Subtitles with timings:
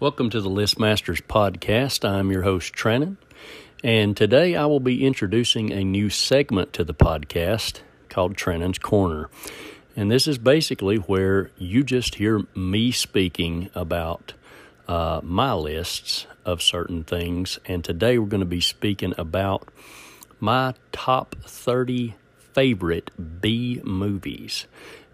[0.00, 2.08] Welcome to the Listmasters podcast.
[2.08, 3.18] I'm your host, Trannon,
[3.84, 9.28] and today I will be introducing a new segment to the podcast called Trannon's Corner.
[9.94, 14.32] And this is basically where you just hear me speaking about
[14.88, 17.58] uh, my lists of certain things.
[17.66, 19.68] And today we're going to be speaking about
[20.40, 22.14] my top 30
[22.54, 23.10] favorite
[23.42, 24.66] B movies.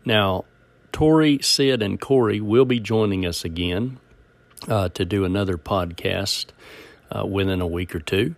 [0.05, 0.45] Now,
[0.93, 3.99] Tori, Sid, and Corey will be joining us again
[4.69, 6.47] uh, to do another podcast
[7.11, 8.35] uh, within a week or two.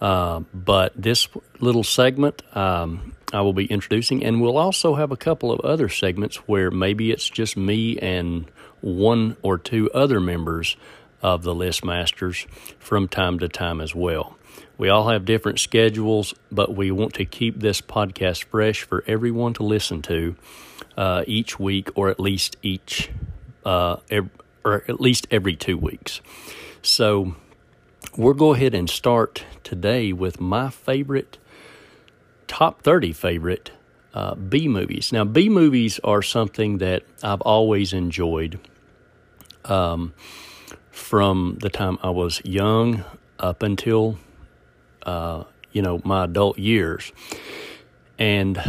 [0.00, 1.28] Uh, but this
[1.60, 5.88] little segment um, I will be introducing, and we'll also have a couple of other
[5.88, 8.46] segments where maybe it's just me and
[8.80, 10.76] one or two other members
[11.20, 12.46] of the list masters
[12.78, 14.36] from time to time as well.
[14.78, 19.52] We all have different schedules, but we want to keep this podcast fresh for everyone
[19.54, 20.36] to listen to
[20.96, 23.10] uh, each week, or at least each,
[23.64, 24.30] uh, every,
[24.72, 26.20] or at least every two weeks.
[26.82, 27.34] So
[28.16, 31.38] we'll go ahead and start today with my favorite
[32.46, 33.70] top 30 favorite
[34.14, 35.12] uh, B movies.
[35.12, 38.58] Now, B movies are something that I've always enjoyed
[39.64, 40.14] um,
[40.90, 43.04] from the time I was young
[43.38, 44.18] up until,
[45.02, 47.12] uh, you know, my adult years.
[48.18, 48.60] And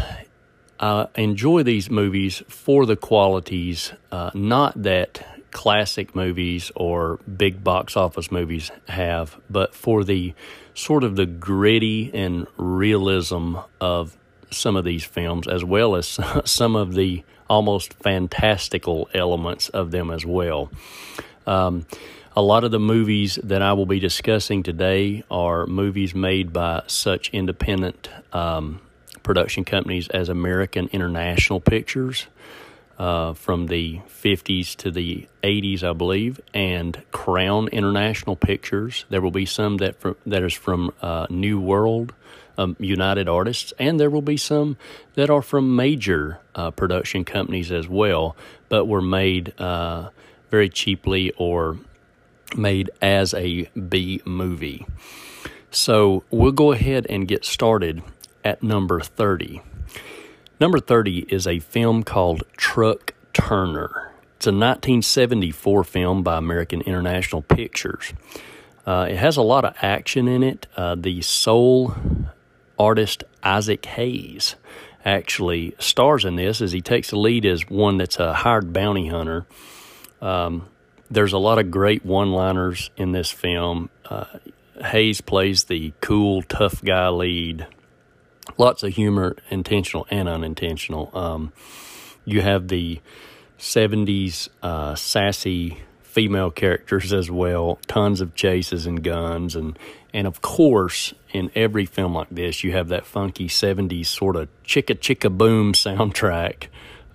[0.79, 7.97] I enjoy these movies for the qualities, uh, not that classic movies or big box
[7.97, 10.33] office movies have, but for the
[10.73, 14.16] sort of the gritty and realism of
[14.52, 20.11] some of these films, as well as some of the almost fantastical elements of them
[20.11, 20.72] as well.
[21.47, 21.86] Um,
[22.36, 26.83] a lot of the movies that I will be discussing today are movies made by
[26.88, 28.80] such independent um,
[29.23, 32.27] production companies as American International Pictures.
[33.00, 39.05] Uh, from the 50s to the 80s, I believe, and Crown International Pictures.
[39.08, 42.11] There will be some that from, that is from uh, New World
[42.58, 44.76] um, United Artists, and there will be some
[45.15, 48.36] that are from major uh, production companies as well,
[48.67, 50.09] but were made uh,
[50.52, 51.77] very cheaply or
[52.58, 54.86] made as a B movie.
[55.71, 58.04] So we'll go ahead and get started
[58.43, 59.61] at number 30.
[60.59, 64.11] Number 30 is a film called Truck Turner.
[64.36, 68.11] It's a 1974 film by American International Pictures.
[68.86, 70.67] Uh, it has a lot of action in it.
[70.75, 71.95] Uh, the soul
[72.77, 74.58] artist Isaac Hayes
[75.05, 79.08] actually stars in this as he takes the lead as one that's a hired bounty
[79.08, 79.45] hunter.
[80.21, 80.67] Um,
[81.09, 83.89] there's a lot of great one liners in this film.
[84.03, 84.26] Uh,
[84.83, 87.65] Hayes plays the cool, tough guy lead
[88.58, 91.10] lots of humor, intentional and unintentional.
[91.14, 91.54] Um,
[92.26, 92.99] you have the
[93.58, 99.55] 70s uh, sassy female characters as well, tons of chases and guns.
[99.55, 99.77] And,
[100.14, 104.49] and of course, in every film like this, you have that funky 70s sort of
[104.64, 106.67] chicka chicka boom soundtrack.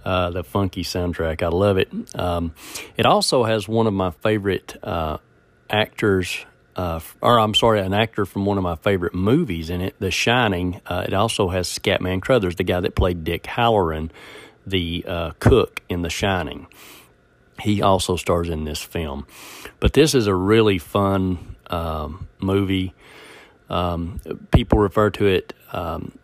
[0.05, 1.43] Uh, the funky soundtrack.
[1.43, 1.91] I love it.
[2.15, 2.53] Um,
[2.95, 5.17] it also has one of my favorite uh,
[5.71, 6.45] actors
[6.77, 10.11] uh, or I'm sorry, an actor from one of my favorite movies in it, The
[10.11, 10.81] Shining.
[10.87, 14.11] Uh, it also has Scatman Crothers, the guy that played Dick Hallorann,
[14.67, 16.67] the uh, cook in The Shining.
[17.61, 19.27] He also stars in this film.
[19.79, 22.95] But this is a really fun um, movie.
[23.71, 24.21] Um,
[24.51, 26.19] people refer to it um,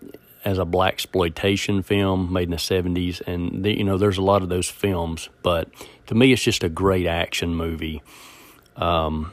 [0.45, 4.23] as a black exploitation film made in the 70s, and the, you know there's a
[4.23, 5.29] lot of those films.
[5.43, 5.69] But
[6.09, 8.03] to me, it's just a great action movie.
[8.77, 9.33] Um,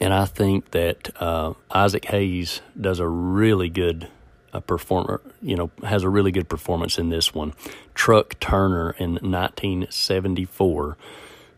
[0.00, 4.08] and I think that uh, Isaac Hayes does a really good
[4.52, 5.20] uh, performer.
[5.42, 7.54] You know, has a really good performance in this one.
[7.94, 10.96] Truck Turner in 1974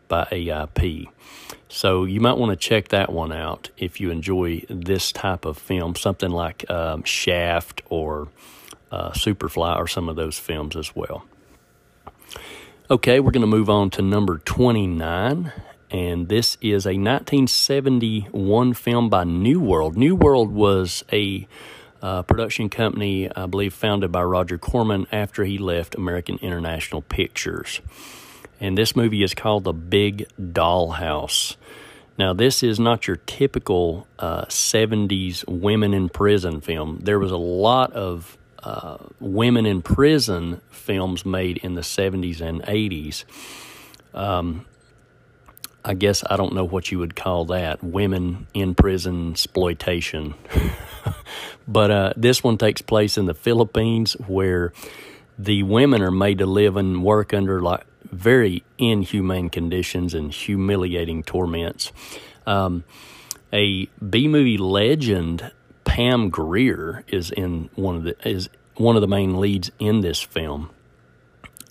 [0.09, 1.07] by AIP.
[1.69, 5.57] So you might want to check that one out if you enjoy this type of
[5.57, 8.29] film, something like um, Shaft or
[8.91, 11.25] uh, Superfly or some of those films as well.
[12.91, 15.53] Okay, we're going to move on to number 29,
[15.91, 19.97] and this is a 1971 film by New World.
[19.97, 21.49] New World was a
[22.01, 27.81] uh, production company, I believe, founded by Roger Corman after he left American International Pictures.
[28.61, 31.57] And this movie is called The Big Dollhouse.
[32.19, 37.01] Now, this is not your typical uh, 70s women in prison film.
[37.03, 42.63] There was a lot of uh, women in prison films made in the 70s and
[42.63, 43.25] 80s.
[44.13, 44.67] Um,
[45.85, 50.35] I guess I don't know what you would call that women in prison exploitation.
[51.69, 54.73] but uh, this one takes place in the Philippines where
[55.39, 61.23] the women are made to live and work under like very inhumane conditions and humiliating
[61.23, 61.93] torments.
[62.47, 62.85] Um,
[63.53, 65.51] a B movie legend,
[65.85, 70.21] Pam Grier, is in one of the is one of the main leads in this
[70.21, 70.71] film.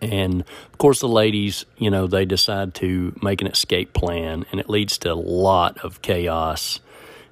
[0.01, 4.60] And of course, the ladies, you know, they decide to make an escape plan, and
[4.60, 6.80] it leads to a lot of chaos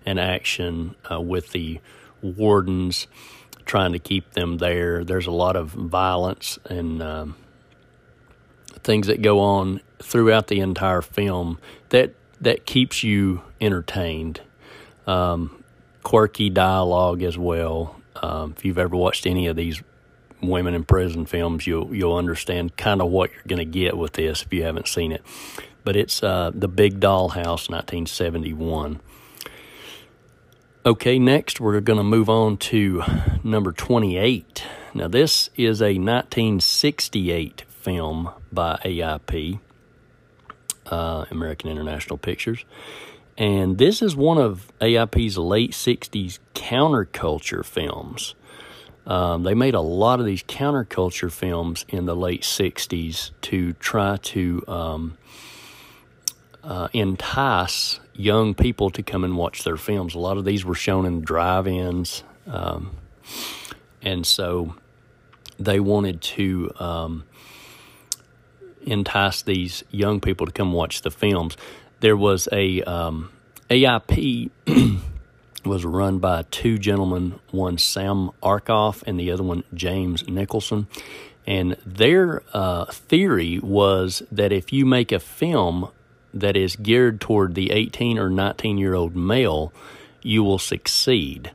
[0.06, 1.80] and action uh, with the
[2.22, 3.08] wardens
[3.66, 5.04] trying to keep them there.
[5.04, 7.36] There's a lot of violence and um,
[8.84, 11.60] things that go on throughout the entire film
[11.90, 14.42] that that keeps you entertained.
[15.06, 15.64] Um,
[16.04, 18.00] quirky dialogue as well.
[18.16, 19.82] Um, if you've ever watched any of these
[20.42, 24.14] women in prison films, you'll you'll understand kind of what you're going to get with
[24.14, 25.24] this if you haven't seen it.
[25.84, 29.00] But it's uh, the Big Dollhouse, 1971.
[30.86, 33.04] Okay, next we're going to move on to
[33.44, 34.64] number 28.
[34.94, 39.60] Now, this is a 1968 film by AIP,
[40.86, 42.64] uh, American International Pictures.
[43.38, 48.34] And this is one of AIP's late 60s counterculture films.
[49.08, 54.18] Um, they made a lot of these counterculture films in the late 60s to try
[54.18, 55.18] to um,
[56.62, 60.14] uh, entice young people to come and watch their films.
[60.14, 62.24] A lot of these were shown in drive ins.
[62.48, 62.98] Um,
[64.02, 64.76] and so
[65.58, 67.24] they wanted to um,
[68.82, 71.56] entice these young people to come watch the films.
[72.02, 73.32] There was a um,
[73.70, 74.52] AIP
[75.66, 80.88] was run by two gentlemen, one Sam Arkoff and the other one James Nicholson.
[81.46, 85.90] And their uh, theory was that if you make a film
[86.34, 89.72] that is geared toward the 18 or 19 year old male,
[90.22, 91.52] you will succeed.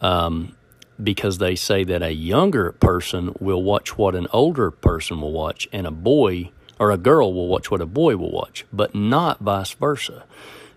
[0.00, 0.56] Um,
[1.02, 5.68] because they say that a younger person will watch what an older person will watch,
[5.72, 9.40] and a boy or a girl will watch what a boy will watch, but not
[9.40, 10.24] vice versa.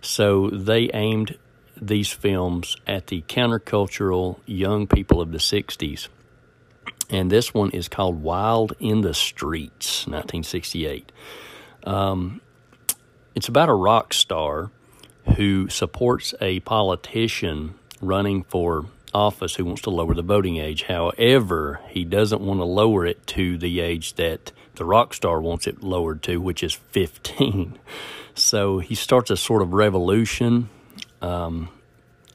[0.02, 1.38] So they aimed
[1.80, 6.08] these films at the countercultural young people of the 60s.
[7.10, 11.12] And this one is called Wild in the Streets, 1968.
[11.84, 12.42] Um,
[13.36, 14.72] it's about a rock star
[15.36, 20.84] who supports a politician running for office who wants to lower the voting age.
[20.84, 25.68] However, he doesn't want to lower it to the age that the rock star wants
[25.68, 27.80] it lowered to, which is 15.
[28.36, 30.70] So he starts a sort of revolution,
[31.26, 31.70] um,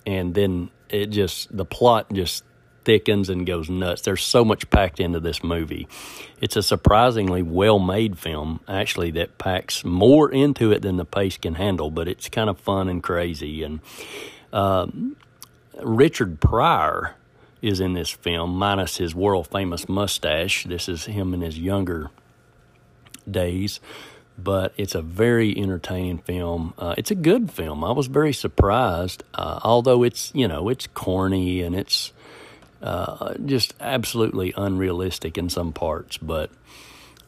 [0.04, 2.44] and then it just the plot just
[2.84, 4.02] thickens and goes nuts.
[4.02, 5.86] There's so much packed into this movie.
[6.40, 11.36] It's a surprisingly well made film, actually, that packs more into it than the pace
[11.36, 13.62] can handle, but it's kind of fun and crazy.
[13.62, 13.80] And
[14.52, 14.88] uh,
[15.80, 17.14] Richard Pryor
[17.62, 20.64] is in this film, minus his world famous mustache.
[20.64, 22.10] This is him in his younger
[23.30, 23.78] days.
[24.42, 26.74] But it's a very entertaining film.
[26.78, 27.84] Uh, it's a good film.
[27.84, 32.12] I was very surprised, uh, although it's you know it's corny and it's
[32.82, 36.50] uh, just absolutely unrealistic in some parts, but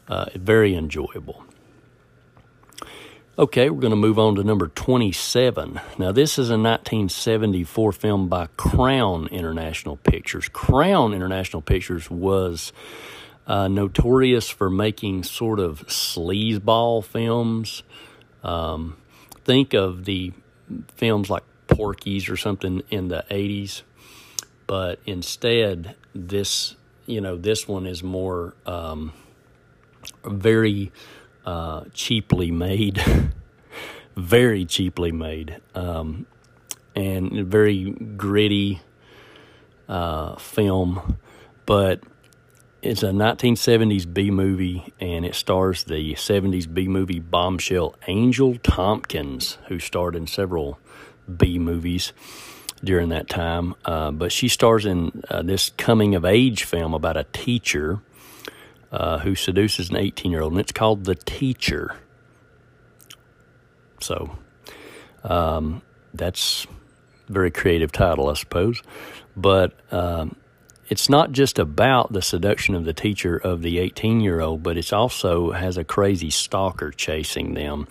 [0.07, 1.43] uh, very enjoyable.
[3.37, 5.81] Okay, we're going to move on to number 27.
[5.97, 10.47] Now, this is a 1974 film by Crown International Pictures.
[10.49, 12.71] Crown International Pictures was
[13.47, 17.83] uh, notorious for making sort of sleazeball films.
[18.43, 18.97] Um,
[19.43, 20.33] think of the
[20.95, 23.83] films like Porky's or something in the 80s
[24.67, 26.75] but instead this
[27.05, 29.13] you know this one is more um,
[30.25, 30.91] very
[31.45, 33.03] uh, cheaply made
[34.15, 36.25] very cheaply made um,
[36.95, 38.81] and very gritty
[39.89, 41.17] uh, film
[41.65, 42.01] but
[42.83, 49.57] it's a 1970s B movie, and it stars the 70s B movie bombshell Angel Tompkins,
[49.69, 50.79] who starred in several
[51.33, 52.11] B movies
[52.83, 53.73] during that time.
[53.85, 58.01] Uh, but she stars in uh, this coming of age film about a teacher
[58.91, 61.95] uh, who seduces an 18 year old, and it's called The Teacher.
[64.01, 64.37] So
[65.23, 65.81] um,
[66.13, 66.67] that's
[67.29, 68.83] a very creative title, I suppose.
[69.37, 70.35] But um,
[70.89, 74.77] it's not just about the seduction of the teacher of the 18 year old, but
[74.77, 77.87] it also has a crazy stalker chasing them.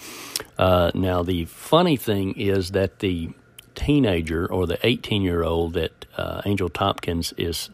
[0.58, 3.30] Uh, now, the funny thing is that the
[3.74, 7.70] teenager or the 18 year old that uh, Angel Tompkins is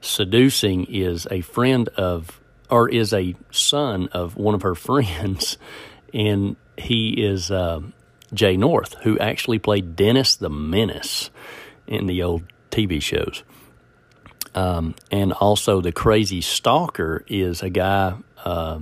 [0.00, 2.40] seducing is a friend of,
[2.70, 5.58] or is a son of one of her friends,
[6.14, 7.80] and he is uh,
[8.32, 11.30] Jay North, who actually played Dennis the Menace
[11.86, 13.42] in the old TV shows.
[14.54, 18.80] Um, and also, the crazy stalker is a guy uh,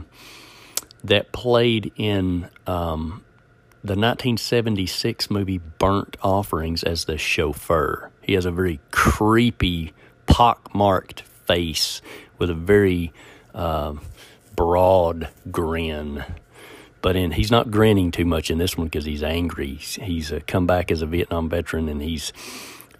[1.04, 3.22] that played in um,
[3.82, 8.10] the 1976 movie Burnt Offerings as the chauffeur.
[8.20, 9.92] He has a very creepy,
[10.26, 12.02] pockmarked face
[12.38, 13.12] with a very
[13.54, 13.94] uh,
[14.56, 16.24] broad grin.
[17.02, 19.74] But in he's not grinning too much in this one because he's angry.
[19.74, 22.32] He's, he's uh, come back as a Vietnam veteran and he's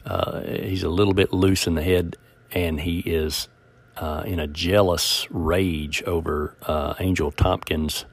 [0.07, 2.17] uh, he's a little bit loose in the head
[2.53, 3.49] and he is
[3.97, 8.05] uh, in a jealous rage over uh, Angel Tompkins'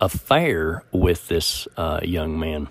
[0.00, 2.68] affair with this uh, young man.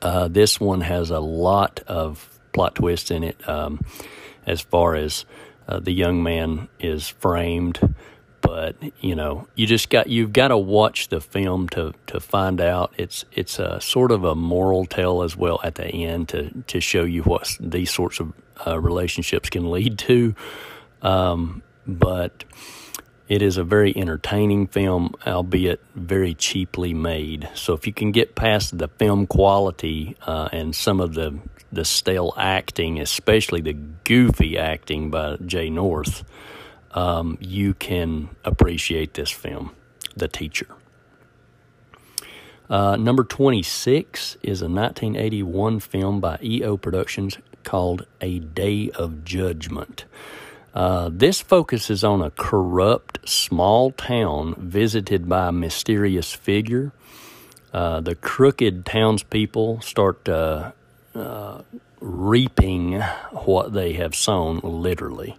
[0.00, 3.84] Uh, this one has a lot of plot twists in it um,
[4.46, 5.24] as far as
[5.66, 7.94] uh, the young man is framed.
[8.40, 12.60] But you know, you just got you've got to watch the film to to find
[12.60, 12.92] out.
[12.98, 16.80] It's it's a sort of a moral tale as well at the end to to
[16.80, 18.34] show you what these sorts of
[18.66, 20.34] uh, relationships can lead to.
[21.02, 22.44] Um, but
[23.28, 27.48] it is a very entertaining film, albeit very cheaply made.
[27.54, 31.38] So if you can get past the film quality uh, and some of the
[31.72, 36.22] the stale acting, especially the goofy acting by Jay North,
[36.92, 39.72] um, you can appreciate this film,
[40.16, 40.68] The Teacher.
[42.70, 50.04] Uh, number 26 is a 1981 film by EO Productions called A Day of Judgment.
[50.74, 56.92] Uh, this focuses on a corrupt small town visited by a mysterious figure.
[57.72, 60.72] Uh, the crooked townspeople start uh,
[61.14, 61.62] uh
[62.00, 63.00] reaping
[63.32, 65.38] what they have sown, literally,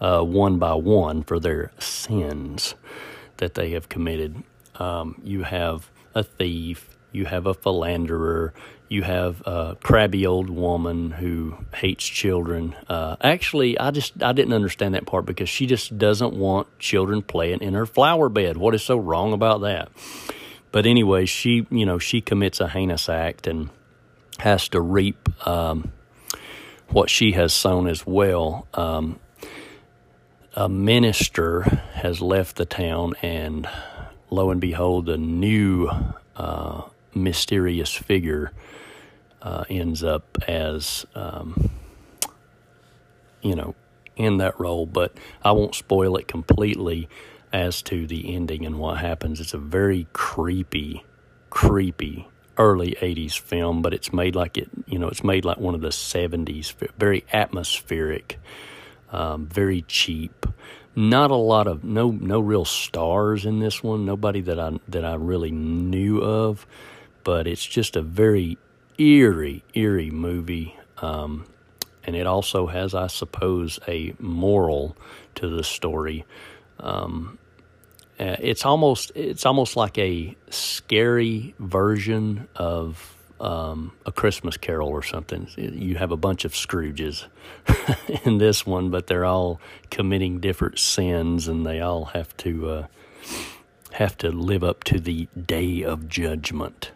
[0.00, 2.76] uh, one by one, for their sins
[3.38, 4.42] that they have committed.
[4.76, 8.52] Um, you have a thief, you have a philanderer,
[8.88, 12.76] you have a crabby old woman who hates children.
[12.88, 17.22] Uh, actually, I just I didn't understand that part because she just doesn't want children
[17.22, 18.56] playing in her flower bed.
[18.56, 19.88] What is so wrong about that?
[20.70, 23.70] But anyway, she you know she commits a heinous act and
[24.38, 25.92] has to reap um,
[26.88, 28.68] what she has sown as well.
[28.74, 29.18] Um,
[30.54, 31.62] a minister
[31.94, 33.68] has left the town, and
[34.30, 35.90] lo and behold, a new
[36.36, 36.82] uh,
[37.16, 38.52] mysterious figure
[39.42, 41.70] uh, ends up as, um,
[43.42, 43.74] you know,
[44.16, 44.86] in that role.
[44.86, 47.08] But I won't spoil it completely
[47.52, 49.40] as to the ending and what happens.
[49.40, 51.04] It's a very creepy,
[51.50, 55.74] creepy early 80s film, but it's made like it, you know, it's made like one
[55.74, 58.38] of the 70s, very atmospheric,
[59.10, 60.46] um, very cheap.
[60.94, 64.06] Not a lot of no no real stars in this one.
[64.06, 66.66] Nobody that I that I really knew of,
[67.26, 68.56] but it's just a very
[68.98, 70.76] eerie, eerie movie.
[70.98, 71.44] Um,
[72.04, 74.96] and it also has, I suppose, a moral
[75.34, 76.24] to the story.
[76.78, 77.38] Um,
[78.20, 85.02] uh, it's almost it's almost like a scary version of um, a Christmas Carol or
[85.02, 85.48] something.
[85.56, 87.26] You have a bunch of Scrooges
[88.24, 92.86] in this one, but they're all committing different sins, and they all have to uh,
[93.94, 96.92] have to live up to the day of judgment.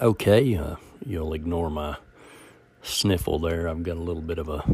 [0.00, 0.74] Okay, uh,
[1.06, 1.96] you'll ignore my
[2.82, 3.68] sniffle there.
[3.68, 4.64] I've got a little bit of a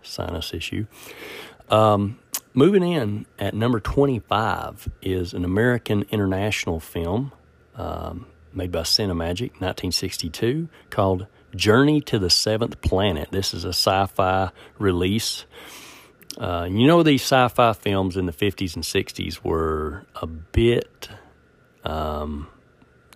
[0.00, 0.86] sinus issue.
[1.68, 2.18] Um,
[2.54, 7.32] moving in at number 25 is an American international film
[7.76, 13.28] um, made by Cinemagic, 1962, called Journey to the Seventh Planet.
[13.30, 15.44] This is a sci fi release.
[16.38, 21.10] Uh, you know, these sci fi films in the 50s and 60s were a bit
[21.84, 22.48] um,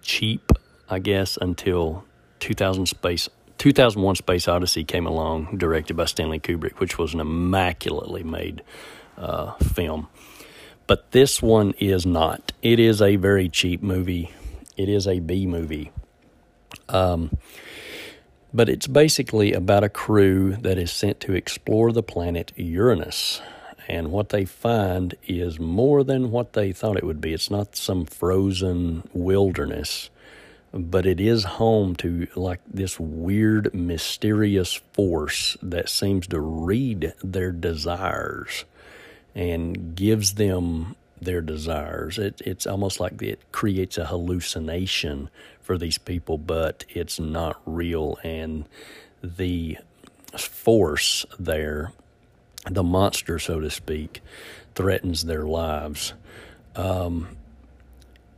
[0.02, 0.52] cheap
[0.88, 2.04] I guess, until
[2.40, 8.22] 2000 Space 2001 Space Odyssey came along, directed by Stanley Kubrick, which was an immaculately
[8.22, 8.62] made
[9.16, 10.08] uh, film.
[10.86, 12.52] But this one is not.
[12.62, 14.30] It is a very cheap movie.
[14.76, 15.92] It is a B movie.
[16.88, 17.36] Um,
[18.52, 23.40] but it's basically about a crew that is sent to explore the planet Uranus.
[23.88, 27.32] And what they find is more than what they thought it would be.
[27.32, 30.10] It's not some frozen wilderness
[30.74, 37.52] but it is home to like this weird, mysterious force that seems to read their
[37.52, 38.64] desires
[39.36, 42.18] and gives them their desires.
[42.18, 48.18] It, it's almost like it creates a hallucination for these people, but it's not real.
[48.24, 48.64] And
[49.22, 49.78] the
[50.36, 51.92] force there,
[52.68, 54.22] the monster, so to speak,
[54.74, 56.14] threatens their lives.
[56.74, 57.36] Um,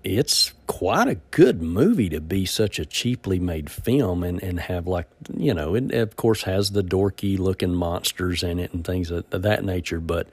[0.07, 4.87] it's quite a good movie to be such a cheaply made film and, and have
[4.87, 9.11] like you know it of course has the dorky looking monsters in it and things
[9.11, 10.29] of that nature but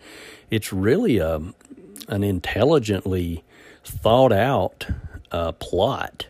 [0.51, 1.42] it's really a
[2.08, 3.44] an intelligently
[3.84, 4.88] thought out
[5.32, 6.27] uh, plot.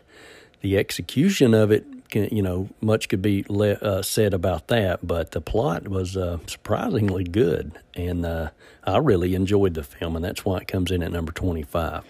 [0.62, 5.06] The execution of it, can, you know, much could be le- uh, said about that,
[5.06, 8.50] but the plot was uh, surprisingly good, and uh,
[8.84, 12.04] I really enjoyed the film, and that's why it comes in at number 25.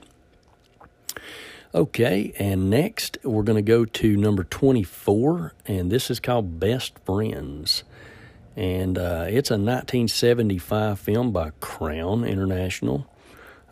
[1.75, 6.99] Okay, and next we're going to go to number 24, and this is called Best
[7.05, 7.83] Friends.
[8.57, 13.09] And uh, it's a 1975 film by Crown International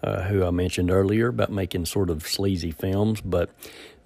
[0.03, 3.51] uh, who I mentioned earlier about making sort of sleazy films, but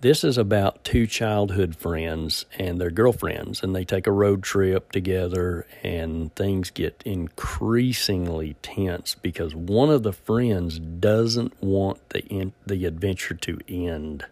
[0.00, 4.92] this is about two childhood friends and their girlfriends, and they take a road trip
[4.92, 12.52] together, and things get increasingly tense because one of the friends doesn't want the in,
[12.66, 14.24] the adventure to end.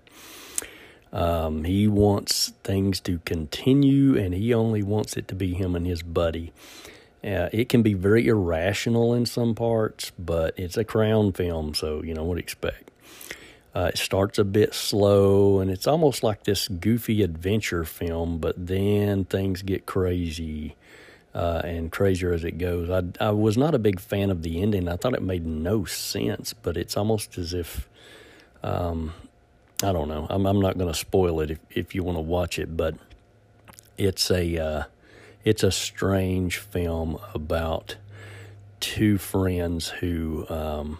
[1.12, 5.86] Um, he wants things to continue, and he only wants it to be him and
[5.86, 6.52] his buddy.
[7.24, 12.02] Uh, it can be very irrational in some parts, but it's a crown film, so
[12.02, 12.83] you know what to expect.
[13.74, 18.54] Uh, it starts a bit slow, and it's almost like this goofy adventure film, but
[18.66, 20.76] then things get crazy
[21.34, 22.88] uh, and crazier as it goes.
[22.88, 24.88] I, I was not a big fan of the ending.
[24.88, 27.88] I thought it made no sense, but it's almost as if,
[28.62, 29.12] um,
[29.82, 30.28] I don't know.
[30.30, 32.94] I'm, I'm not going to spoil it if, if you want to watch it, but
[33.98, 34.84] it's a uh,
[35.44, 37.96] it's a strange film about
[38.80, 40.98] two friends who um,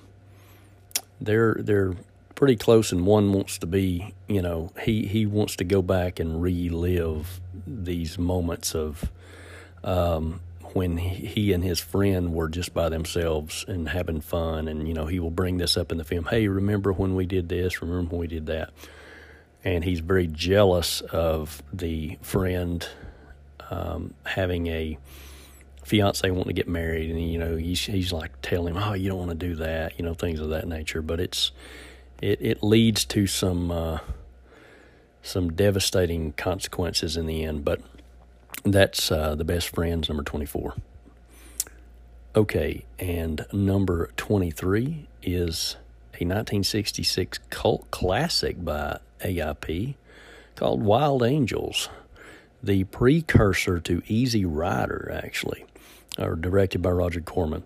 [1.21, 1.95] they're they're
[2.35, 6.21] pretty close, and one wants to be, you know, he he wants to go back
[6.21, 9.11] and relive these moments of
[9.83, 10.41] um,
[10.73, 15.07] when he and his friend were just by themselves and having fun, and you know,
[15.07, 16.27] he will bring this up in the film.
[16.27, 17.81] Hey, remember when we did this?
[17.81, 18.71] Remember when we did that?
[19.63, 22.87] And he's very jealous of the friend
[23.71, 24.99] um, having a
[25.85, 29.09] fiance wanting to get married, and you know he's he's like telling him, "Oh, you
[29.09, 31.03] don't want to do that," you know, things of that nature.
[31.03, 31.53] But it's
[32.25, 33.99] it it leads to some uh,
[35.23, 37.65] some devastating consequences in the end.
[37.65, 37.81] But
[38.65, 40.75] that's uh, the best friends number twenty four.
[42.35, 45.77] Okay, and number twenty three is
[46.15, 49.95] a 1966 cult classic by AIP
[50.55, 51.89] called Wild Angels
[52.63, 55.67] the precursor to Easy Rider, actually,
[56.19, 57.65] or directed by Roger Corman.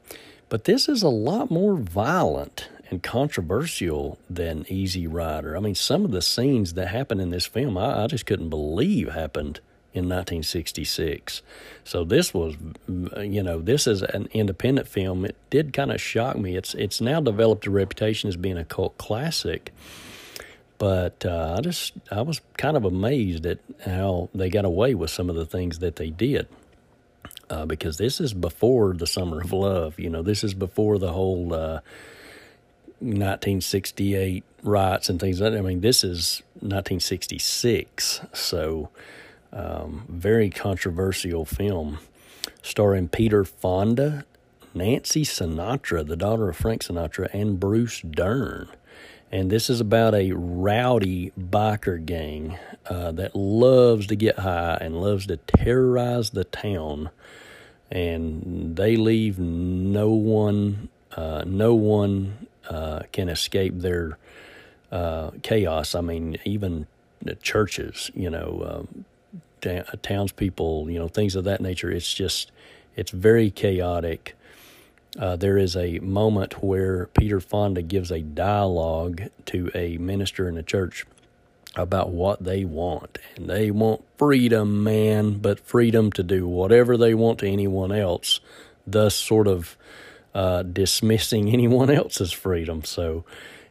[0.48, 5.56] But this is a lot more violent and controversial than Easy Rider.
[5.56, 8.48] I mean, some of the scenes that happen in this film, I, I just couldn't
[8.48, 9.60] believe happened
[9.94, 11.42] in 1966.
[11.84, 15.24] So this was, you know, this is an independent film.
[15.24, 16.56] It did kind of shock me.
[16.56, 19.72] It's it's now developed a reputation as being a cult classic.
[20.78, 25.10] But uh, I just I was kind of amazed at how they got away with
[25.10, 26.48] some of the things that they did.
[27.50, 29.98] Uh, because this is before the Summer of Love.
[29.98, 31.80] You know, this is before the whole uh,
[33.00, 35.58] 1968 riots and things like that.
[35.58, 38.90] I mean, this is 1966, so
[39.52, 41.98] um, very controversial film
[42.62, 44.24] starring Peter Fonda,
[44.74, 48.68] Nancy Sinatra, the daughter of Frank Sinatra, and Bruce Dern.
[49.30, 55.00] And this is about a rowdy biker gang uh, that loves to get high and
[55.00, 57.10] loves to terrorize the town.
[57.90, 64.18] And they leave no one, uh, no one uh, can escape their
[64.92, 65.94] uh, chaos.
[65.94, 66.86] I mean, even
[67.20, 69.04] the churches, you know, um,
[70.02, 71.90] townspeople, you know, things of that nature.
[71.90, 72.52] It's just,
[72.96, 74.36] it's very chaotic.
[75.18, 80.56] Uh, there is a moment where Peter Fonda gives a dialogue to a minister in
[80.56, 81.06] a church
[81.74, 83.18] about what they want.
[83.36, 88.40] And they want freedom, man, but freedom to do whatever they want to anyone else,
[88.86, 89.76] thus, sort of
[90.34, 92.84] uh, dismissing anyone else's freedom.
[92.84, 93.24] So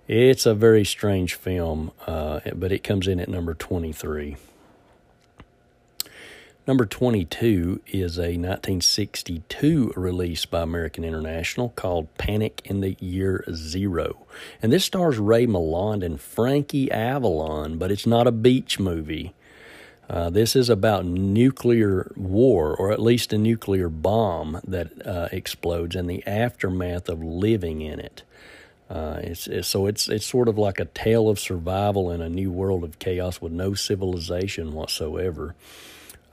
[0.08, 4.38] it's a very strange film, uh, but it comes in at number 23.
[6.67, 14.26] Number 22 is a 1962 release by American International called Panic in the Year Zero.
[14.62, 19.34] And this stars Ray Milland and Frankie Avalon, but it's not a beach movie.
[20.10, 25.96] Uh, this is about nuclear war, or at least a nuclear bomb that uh, explodes,
[25.96, 28.24] and the aftermath of living in it.
[28.89, 32.30] Uh, it's, it's, so it's it's sort of like a tale of survival in a
[32.30, 35.56] new world of chaos with no civilization whatsoever.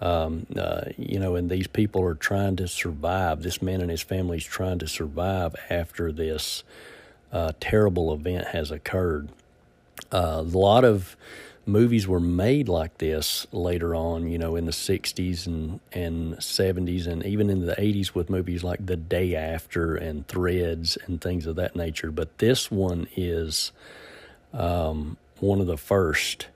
[0.01, 3.43] Um, uh, you know, and these people are trying to survive.
[3.43, 6.63] This man and his family is trying to survive after this
[7.33, 9.31] uh, terrible event has occurred.
[10.13, 11.17] Uh, a lot of
[11.66, 17.07] movies were made like this later on, you know, in the 60s and, and 70s,
[17.07, 21.46] and even in the 80s with movies like The Day After and Threads and things
[21.46, 22.11] of that nature.
[22.11, 23.72] But this one is
[24.53, 26.48] um, one of the first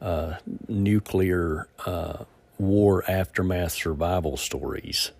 [0.00, 0.34] uh,
[0.68, 2.24] nuclear uh,
[2.58, 5.10] war aftermath survival stories.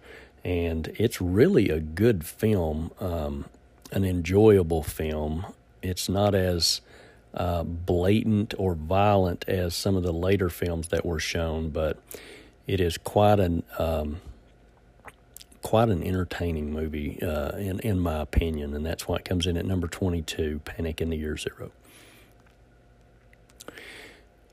[0.44, 3.46] And it's really a good film, um,
[3.90, 5.46] an enjoyable film.
[5.82, 6.82] It's not as
[7.34, 11.98] uh, blatant or violent as some of the later films that were shown, but
[12.66, 14.20] it is quite an um,
[15.62, 19.56] quite an entertaining movie, uh, in in my opinion, and that's why it comes in
[19.56, 21.70] at number twenty two, Panic in the Year Zero.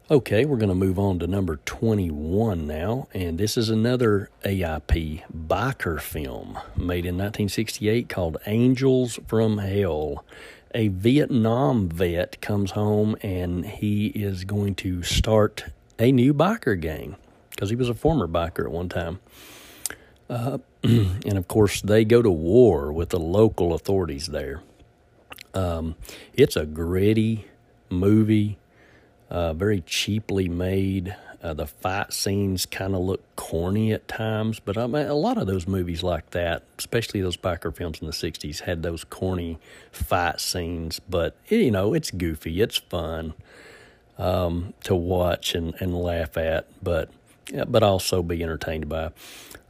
[0.09, 5.23] Okay, we're going to move on to number 21 now, and this is another AIP
[5.33, 10.25] biker film made in 1968 called Angels from Hell
[10.73, 15.65] a Vietnam vet comes home and he is going to start
[15.99, 17.15] a new biker gang
[17.49, 19.19] because he was a former biker at one time.
[20.29, 24.61] Uh, and of course, they go to war with the local authorities there.
[25.53, 25.95] Um,
[26.33, 27.45] it's a gritty
[27.89, 28.57] movie,
[29.29, 31.15] uh, very cheaply made.
[31.43, 35.39] Uh, the fight scenes kind of look corny at times, but I mean, a lot
[35.39, 39.57] of those movies like that, especially those biker films in the 60s, had those corny
[39.91, 40.99] fight scenes.
[40.99, 43.33] But, you know, it's goofy, it's fun
[44.19, 47.09] um, to watch and, and laugh at, but,
[47.67, 49.11] but also be entertained by.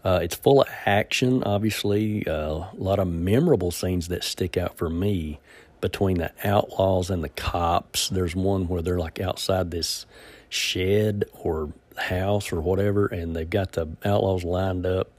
[0.04, 4.76] Uh, it's full of action, obviously, uh, a lot of memorable scenes that stick out
[4.76, 5.40] for me
[5.80, 8.10] between the outlaws and the cops.
[8.10, 10.06] There's one where they're like outside this
[10.52, 15.10] shed or house or whatever, and they've got the outlaws lined up.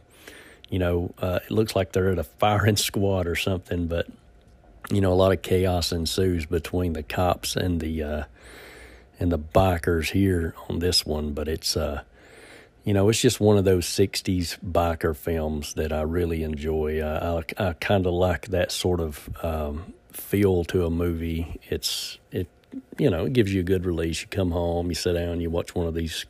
[0.68, 4.06] You know, uh, it looks like they're at a firing squad or something, but
[4.90, 8.24] you know, a lot of chaos ensues between the cops and the uh,
[9.18, 11.32] and the bikers here on this one.
[11.32, 12.02] But it's uh,
[12.84, 17.00] you know, it's just one of those '60s biker films that I really enjoy.
[17.02, 21.58] I I, I kind of like that sort of um, feel to a movie.
[21.70, 22.48] It's it
[22.98, 24.22] you know, it gives you a good release.
[24.22, 26.26] You come home, you sit down, you watch one of these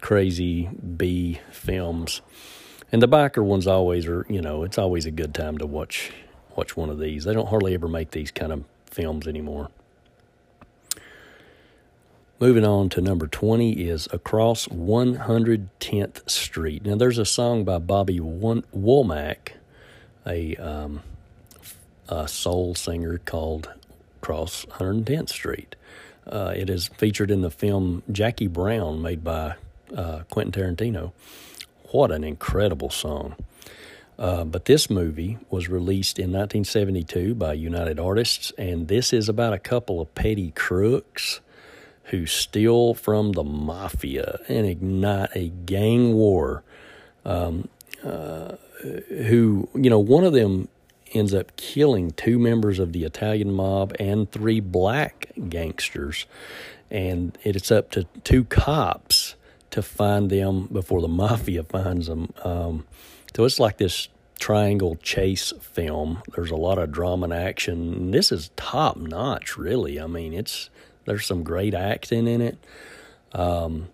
[0.00, 2.22] crazy B films.
[2.90, 6.12] And the biker ones always are, you know, it's always a good time to watch
[6.56, 7.24] watch one of these.
[7.24, 9.70] They don't hardly ever make these kind of films anymore.
[12.40, 16.84] Moving on to number 20 is Across 110th Street.
[16.84, 19.54] Now, there's a song by Bobby Womack,
[20.24, 21.02] a, um,
[22.08, 23.72] a soul singer called
[24.28, 25.74] across 110th Street.
[26.26, 29.54] Uh, it is featured in the film Jackie Brown, made by
[29.96, 31.12] uh, Quentin Tarantino.
[31.92, 33.36] What an incredible song!
[34.18, 39.54] Uh, but this movie was released in 1972 by United Artists, and this is about
[39.54, 41.40] a couple of petty crooks
[42.04, 46.62] who steal from the mafia and ignite a gang war.
[47.24, 47.68] Um,
[48.04, 48.56] uh,
[49.08, 50.68] who, you know, one of them
[51.14, 56.26] ends up killing two members of the Italian mob and three black gangsters.
[56.90, 59.34] And it's up to two cops
[59.70, 62.32] to find them before the mafia finds them.
[62.42, 62.86] Um,
[63.34, 66.22] so it's like this triangle chase film.
[66.34, 68.10] There's a lot of drama and action.
[68.10, 70.00] This is top notch, really.
[70.00, 70.70] I mean, it's
[71.04, 72.58] there's some great acting in it.
[73.32, 73.88] Um,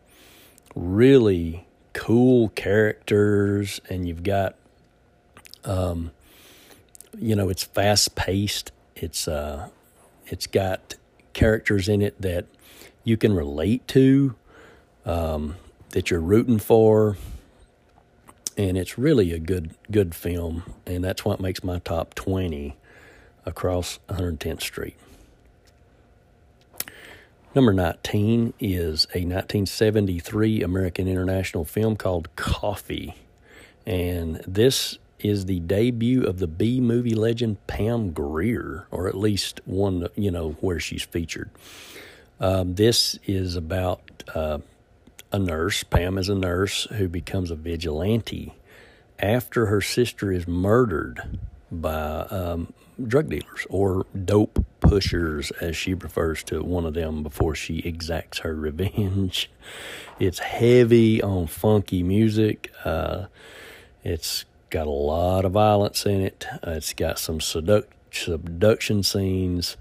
[0.74, 4.56] really cool characters, and you've got
[5.64, 6.10] um,
[7.18, 8.72] you know, it's fast paced.
[8.96, 9.68] It's uh,
[10.26, 10.96] it's got
[11.32, 12.46] characters in it that
[13.02, 14.34] you can relate to,
[15.04, 15.56] um,
[15.90, 17.16] that you're rooting for,
[18.56, 20.62] and it's really a good good film.
[20.86, 22.76] And that's what makes my top twenty
[23.46, 24.96] across 110th Street.
[27.54, 33.14] Number 19 is a 1973 American International film called Coffy.
[33.86, 39.60] And this is the debut of the B movie legend Pam Grier, or at least
[39.64, 41.50] one, you know, where she's featured.
[42.38, 44.58] Um, this is about uh,
[45.32, 45.82] a nurse.
[45.82, 48.54] Pam is a nurse who becomes a vigilante
[49.18, 51.38] after her sister is murdered
[51.72, 57.54] by um, drug dealers or dope pushers, as she refers to one of them before
[57.54, 59.50] she exacts her revenge.
[60.18, 62.70] It's heavy on funky music.
[62.84, 63.26] Uh,
[64.02, 66.44] it's got a lot of violence in it.
[66.66, 69.76] Uh, it's got some seduct- subduction scenes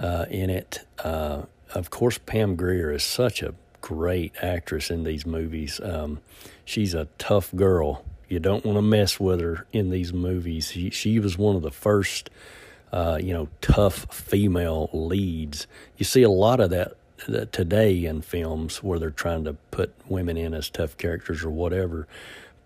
[0.00, 0.86] uh, in it.
[1.02, 1.42] Uh,
[1.74, 5.80] of course, Pam Grier is such a great actress in these movies.
[5.82, 6.20] Um,
[6.64, 8.04] she's a tough girl.
[8.28, 10.70] You don't want to mess with her in these movies.
[10.70, 12.30] She, she was one of the first,
[12.92, 15.66] uh, you know, tough female leads.
[15.96, 16.96] You see a lot of that
[17.50, 22.06] today in films where they're trying to put women in as tough characters or whatever.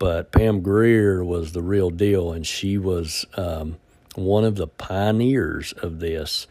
[0.00, 3.76] But Pam Grier was the real deal, and she was um,
[4.14, 6.46] one of the pioneers of this.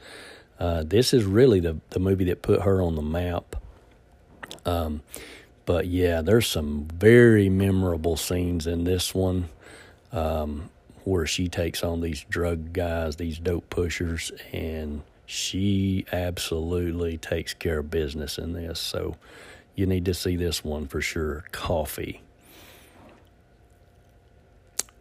[0.60, 3.56] Uh, this is really the the movie that put her on the map.
[4.66, 5.02] Um,
[5.66, 9.50] but yeah, there's some very memorable scenes in this one
[10.12, 10.70] um,
[11.04, 17.80] where she takes on these drug guys, these dope pushers, and she absolutely takes care
[17.80, 18.80] of business in this.
[18.80, 19.16] So
[19.74, 21.46] you need to see this one for sure.
[21.52, 22.22] Coffy.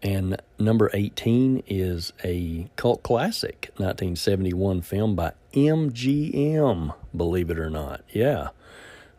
[0.03, 8.03] And number 18 is a cult classic, 1971 film by MGM, believe it or not.
[8.11, 8.49] Yeah,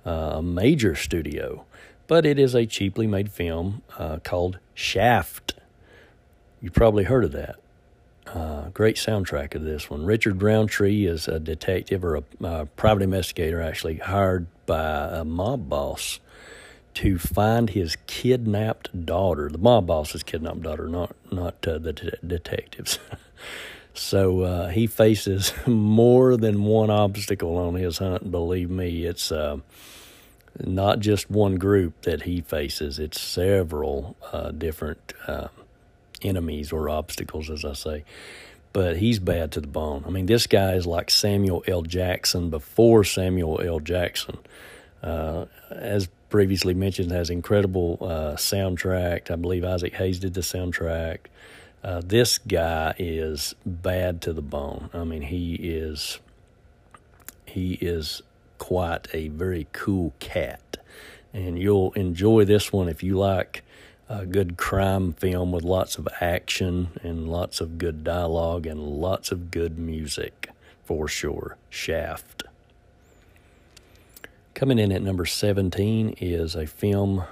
[0.05, 1.65] uh, a major studio.
[2.07, 5.55] But it is a cheaply made film uh, called Shaft.
[6.61, 7.57] You've probably heard of that.
[8.25, 10.05] Uh, great soundtrack of this one.
[10.05, 16.19] Richard Roundtree is a detective or a private investigator, actually, hired by a mob boss
[16.99, 19.47] to find his kidnapped daughter.
[19.47, 22.99] The mob boss's kidnapped daughter, not not uh, the de- detectives.
[23.93, 28.29] so uh, he faces more than one obstacle on his hunt.
[28.29, 29.59] Believe me, it's uh,
[30.59, 32.99] not just one group that he faces.
[32.99, 35.47] It's several uh, different uh,
[36.21, 38.03] enemies or obstacles, as I say.
[38.73, 40.03] But he's bad to the bone.
[40.05, 41.81] I mean, this guy is like Samuel L.
[41.81, 43.79] Jackson before Samuel L.
[43.79, 44.37] Jackson.
[45.01, 49.31] Uh, as previously mentioned, has incredible uh, soundtrack.
[49.31, 51.19] I believe Isaac Hayes did the soundtrack.
[51.83, 54.89] Uh, this guy is bad to the bone.
[54.93, 56.19] I mean, he is
[57.45, 58.21] he is
[58.57, 60.77] quite a very cool cat,
[61.33, 63.63] and you'll enjoy this one if you like
[64.09, 69.31] a good crime film with lots of action and lots of good dialogue and lots
[69.31, 70.49] of good music
[70.83, 71.57] for sure.
[71.69, 72.43] Shaft.
[74.59, 77.23] Coming in at number 17 is a film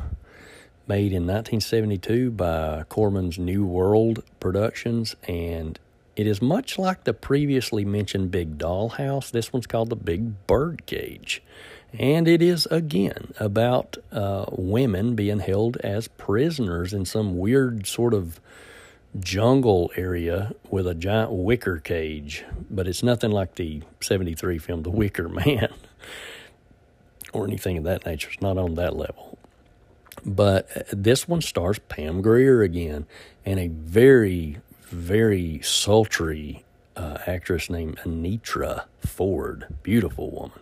[0.87, 5.77] made in 1972 by Corman's New World Productions, and
[6.15, 9.29] it is much like the previously mentioned Big Dollhouse.
[9.29, 11.43] This one's called The Big Birdcage.
[11.91, 18.13] And it is again about uh, women being held as prisoners in some weird sort
[18.13, 18.39] of
[19.19, 22.45] jungle area with a giant wicker cage.
[22.69, 25.73] But it's nothing like the 73 film The Wicker Man
[27.33, 28.29] or anything of that nature.
[28.31, 29.37] It's not on that level.
[30.25, 33.05] But uh, this one stars Pam Grier again
[33.45, 36.63] and a very, very sultry
[36.95, 39.67] uh, actress named Anitra Ford.
[39.83, 40.59] Beautiful woman.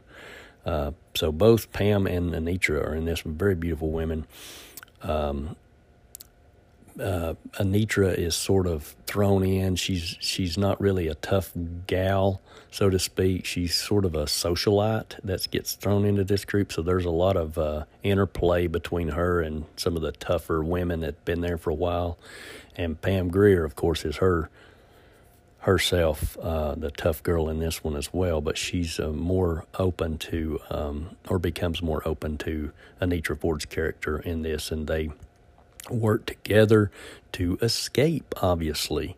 [0.65, 3.21] Uh, so both Pam and Anitra are in this.
[3.21, 4.25] Very beautiful women.
[5.01, 5.55] Um,
[6.99, 9.75] uh, Anitra is sort of thrown in.
[9.75, 11.51] She's she's not really a tough
[11.87, 12.41] gal,
[12.75, 13.45] so to speak.
[13.45, 16.73] She's sort of a socialite that gets thrown into this group.
[16.73, 20.99] So there's a lot of uh, interplay between her and some of the tougher women
[20.99, 22.17] that've been there for a while.
[22.75, 24.49] And Pam Grier, of course, is her
[25.59, 30.17] herself uh, the tough girl in this one as well, but she's uh, more open
[30.17, 35.11] to, um, or becomes more open to Anitra Ford's character in this, and they
[35.89, 36.91] work together
[37.31, 39.15] to escape, obviously.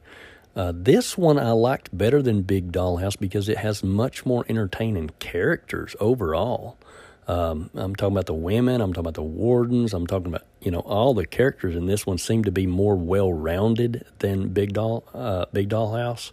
[0.57, 5.11] Uh, this one I liked better than Big Dollhouse because it has much more entertaining
[5.19, 6.79] characters overall.
[7.27, 8.81] Um, I'm talking about the women.
[8.81, 9.93] I'm talking about the wardens.
[9.93, 12.95] I'm talking about you know all the characters in this one seem to be more
[12.95, 16.31] well rounded than Big Doll uh, Big Dollhouse,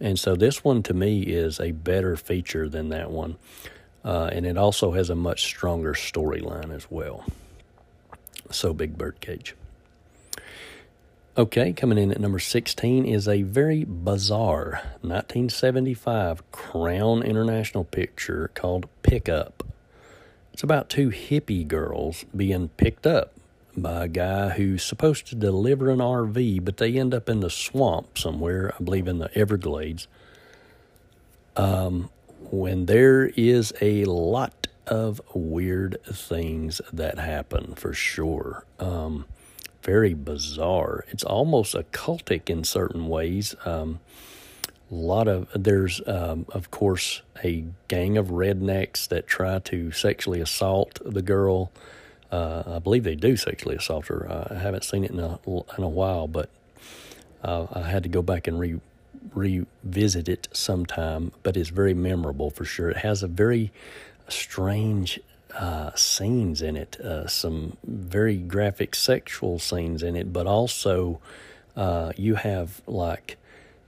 [0.00, 3.38] and so this one to me is a better feature than that one,
[4.04, 7.24] uh, and it also has a much stronger storyline as well.
[8.50, 9.54] So Big Birdcage.
[11.40, 18.90] Okay, coming in at number 16 is a very bizarre 1975 Crown International picture called
[19.00, 19.64] Pickup.
[20.52, 23.32] It's about two hippie girls being picked up
[23.74, 27.48] by a guy who's supposed to deliver an RV, but they end up in the
[27.48, 30.08] swamp somewhere, I believe in the Everglades.
[31.56, 32.10] Um,
[32.50, 38.66] when there is a lot of weird things that happen for sure.
[38.78, 39.24] Um,
[39.82, 41.04] very bizarre.
[41.08, 43.54] It's almost occultic in certain ways.
[43.64, 44.00] Um,
[44.90, 50.40] a lot of there's um, of course a gang of rednecks that try to sexually
[50.40, 51.70] assault the girl.
[52.30, 54.46] Uh, I believe they do sexually assault her.
[54.50, 56.50] I haven't seen it in a in a while, but
[57.42, 58.80] uh, I had to go back and re
[59.34, 61.32] revisit it sometime.
[61.42, 62.90] But it's very memorable for sure.
[62.90, 63.72] It has a very
[64.28, 65.20] strange
[65.54, 71.20] uh, scenes in it, uh, some very graphic sexual scenes in it, but also
[71.76, 73.36] uh, you have like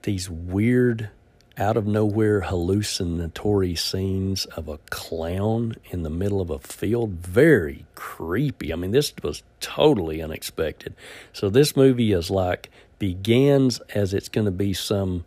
[0.03, 1.11] these weird
[1.59, 7.11] out of nowhere hallucinatory scenes of a clown in the middle of a field.
[7.11, 8.73] Very creepy.
[8.73, 10.95] I mean, this was totally unexpected.
[11.33, 15.25] So, this movie is like begins as it's going to be some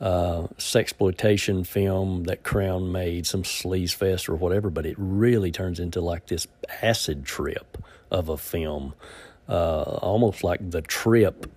[0.00, 5.78] uh, sexploitation film that Crown made, some sleaze fest or whatever, but it really turns
[5.78, 6.46] into like this
[6.82, 7.76] acid trip
[8.10, 8.94] of a film,
[9.48, 11.50] uh, almost like the trip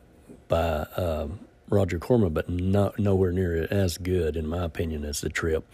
[0.48, 0.58] by.
[0.58, 1.28] Uh,
[1.70, 5.66] Roger Corman, but not nowhere near as good, in my opinion, as the trip.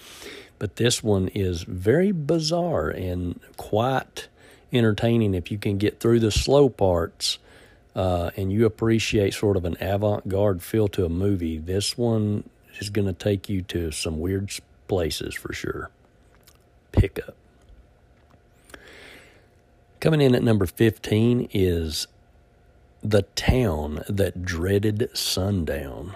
[0.58, 4.27] But this one is very bizarre and quite
[4.71, 7.39] entertaining if you can get through the slow parts
[7.95, 11.58] uh, and you appreciate sort of an avant-garde feel to a movie.
[11.58, 12.43] This one
[12.79, 14.51] is going to take you to some weird
[14.87, 15.89] places for sure.
[16.91, 17.35] Pickup.
[19.99, 22.07] Coming in at number 15 is
[23.03, 26.15] the Town That Dreaded Sundown,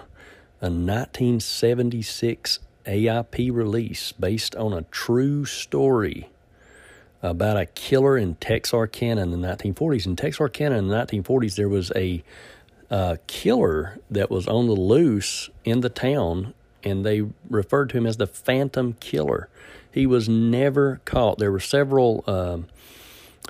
[0.60, 6.28] a 1976 AIP release based on a true story
[7.22, 10.06] about a killer in Texarkana in the 1940s.
[10.06, 12.22] In Texarkana in the 1940s, there was a
[12.90, 18.06] uh, killer that was on the loose in the town, and they referred to him
[18.06, 19.48] as the Phantom Killer.
[19.90, 21.38] He was never caught.
[21.38, 22.58] There were several uh,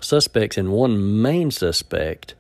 [0.01, 2.35] suspects, and one main suspect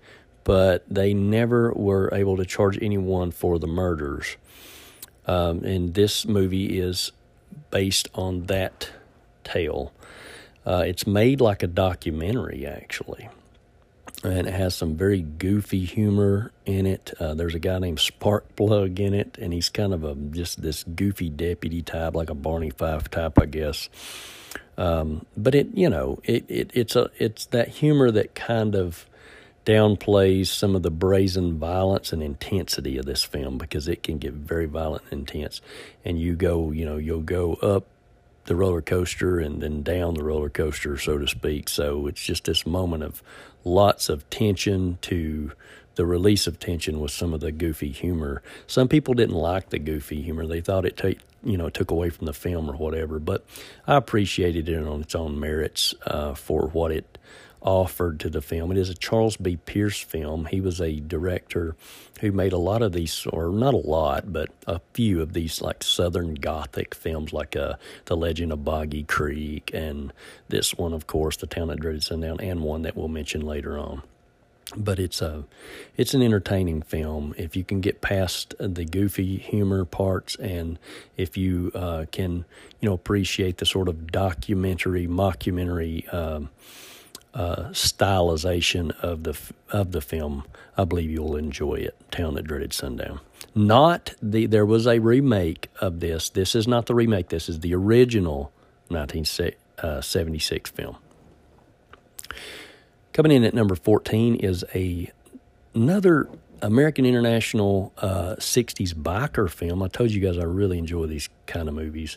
[0.45, 4.37] but they never were able to charge anyone for the murders.
[5.27, 7.13] Um, and this movie is
[7.71, 8.91] based on that
[9.43, 9.93] tale.
[10.67, 13.29] Uh, it's made like a documentary, actually.
[14.25, 17.13] And it has some very goofy humor in it.
[17.21, 20.83] Uh, there's a guy named Sparkplug in it, and he's kind of a just this
[20.83, 23.89] goofy deputy type, like a Barney Fife type, I guess.
[24.79, 29.07] Um, but it, you know, it, it it's a it's that humor that kind of
[29.65, 34.33] downplays some of the brazen violence and intensity of this film because it can get
[34.33, 35.61] very violent and intense.
[36.05, 37.87] And you go, you know, you'll go up
[38.45, 41.69] the roller coaster and then down the roller coaster, so to speak.
[41.69, 43.23] So it's just this moment of
[43.65, 45.53] lots of tension to
[45.97, 48.43] the release of tension with some of the goofy humor.
[48.67, 52.11] Some people didn't like the goofy humor; they thought it take you know took away
[52.11, 53.19] from the film or whatever.
[53.19, 53.45] But
[53.87, 57.19] I appreciated it on its own merits uh, for what it
[57.65, 58.71] offered to the film.
[58.71, 59.57] It is a Charles B.
[59.57, 60.47] Pierce film.
[60.47, 61.75] He was a director
[62.21, 65.61] who made a lot of these, or not a lot, but a few of these
[65.63, 67.75] like Southern Gothic films, like uh,
[68.05, 70.13] The Legend of Boggy Creek, and
[70.49, 73.79] this one, of course, The Town That Dreaded Sundown, and one that we'll mention later
[73.79, 74.03] on.
[74.77, 75.45] But it's a,
[75.97, 80.79] it's an entertaining film if you can get past the goofy humor parts, and
[81.17, 82.45] if you uh, can,
[82.81, 86.13] you know, appreciate the sort of documentary, mockumentary.
[86.13, 86.49] Um, uh,
[87.73, 89.39] stylization of the
[89.71, 90.45] of the film,
[90.77, 91.97] I believe you'll enjoy it.
[92.11, 93.21] Town That Dreaded Sundown.
[93.55, 96.29] Not the there was a remake of this.
[96.29, 97.29] This is not the remake.
[97.29, 98.53] This is the original
[98.89, 100.97] 1976 uh, film.
[103.13, 105.11] Coming in at number 14 is a
[105.75, 106.29] another
[106.63, 109.83] American International uh, 60s biker film.
[109.83, 112.17] I told you guys I really enjoy these kind of movies.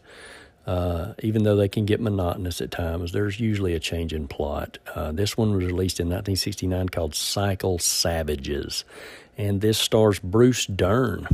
[0.67, 4.77] Uh, even though they can get monotonous at times, there's usually a change in plot.
[4.93, 8.83] Uh, this one was released in 1969 called Cycle Savages,
[9.37, 11.29] and this stars Bruce Dern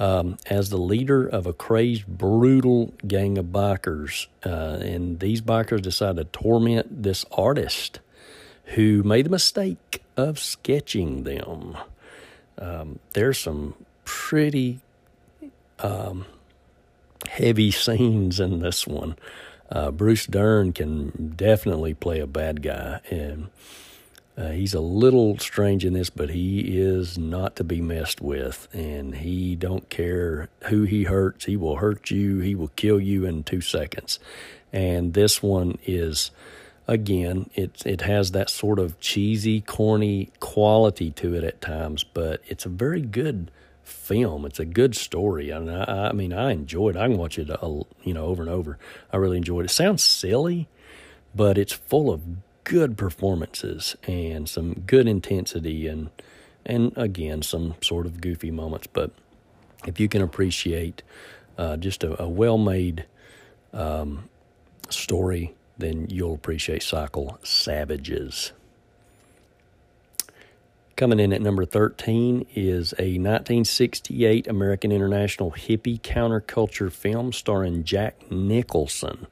[0.00, 4.26] um, as the leader of a crazed, brutal gang of bikers.
[4.44, 8.00] Uh, and these bikers decide to torment this artist
[8.74, 11.76] who made the mistake of sketching them.
[12.56, 13.74] Um, there's some
[14.04, 14.80] pretty.
[15.80, 16.24] Um,
[17.28, 19.16] heavy scenes in this one.
[19.70, 23.48] Uh, Bruce Dern can definitely play a bad guy, and
[24.36, 28.68] uh, he's a little strange in this, but he is not to be messed with,
[28.72, 31.44] and he don't care who he hurts.
[31.44, 32.40] He will hurt you.
[32.40, 34.18] He will kill you in two seconds.
[34.72, 36.30] And this one is,
[36.86, 42.40] again, it it has that sort of cheesy, corny quality to it at times, but
[42.46, 43.50] it's a very good
[43.90, 44.44] film.
[44.44, 45.52] It's a good story.
[45.52, 46.96] Mean, I, I mean, I enjoyed.
[46.96, 47.00] it.
[47.00, 48.78] I can watch it, uh, you know, over and over.
[49.12, 49.70] I really enjoyed it.
[49.70, 49.74] it.
[49.74, 50.68] Sounds silly,
[51.34, 52.22] but it's full of
[52.64, 56.10] good performances and some good intensity and
[56.64, 58.86] and again some sort of goofy moments.
[58.86, 59.10] But
[59.86, 61.02] if you can appreciate
[61.58, 63.06] uh, just a, a well-made
[63.72, 64.28] um,
[64.88, 68.52] story, then you'll appreciate Cycle Savages.
[71.00, 78.30] Coming in at number 13 is a 1968 American International hippie counterculture film starring Jack
[78.30, 79.26] Nicholson.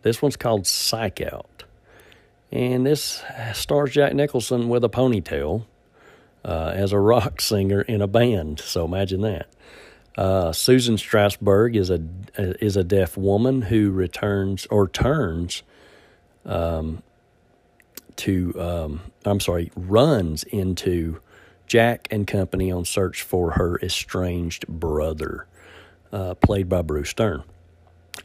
[0.00, 1.64] This one's called Psych Out.
[2.50, 5.66] And this stars Jack Nicholson with a ponytail
[6.42, 8.58] uh, as a rock singer in a band.
[8.58, 9.46] So imagine that.
[10.16, 12.00] Uh, Susan Strasberg is a
[12.64, 15.64] is a deaf woman who returns or turns
[16.46, 17.02] um,
[18.16, 21.20] to um, I'm sorry runs into
[21.66, 25.46] Jack and company on search for her estranged brother,
[26.12, 27.44] uh, played by Bruce Dern.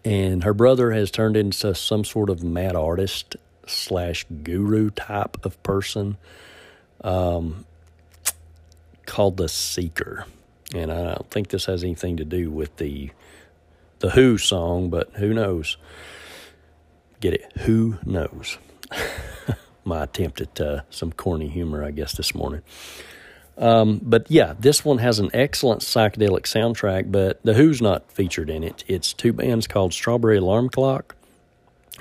[0.03, 3.35] And her brother has turned into some sort of mad artist
[3.67, 6.17] slash guru type of person
[7.03, 7.65] um,
[9.05, 10.25] called the Seeker.
[10.73, 13.11] And I don't think this has anything to do with the
[13.99, 15.77] the Who song, but who knows?
[17.21, 17.51] Get it?
[17.59, 18.57] Who knows?
[19.85, 22.63] My attempt at uh, some corny humor, I guess, this morning.
[23.57, 28.49] Um, but yeah, this one has an excellent psychedelic soundtrack, but The Who's not featured
[28.49, 28.83] in it.
[28.87, 31.15] It's two bands called Strawberry Alarm Clock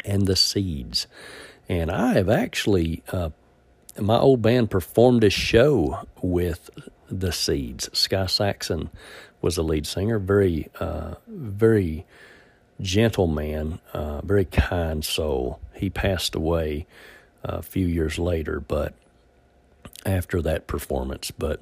[0.04, 1.06] and The Seeds.
[1.68, 3.30] And I have actually, uh,
[4.00, 6.70] my old band performed a show with
[7.08, 7.88] The Seeds.
[7.96, 8.90] Sky Saxon
[9.40, 12.04] was the lead singer, very, uh, very
[12.80, 15.60] gentle man, uh, very kind soul.
[15.74, 16.86] He passed away
[17.44, 18.94] a few years later, but
[20.04, 21.30] after that performance.
[21.30, 21.60] But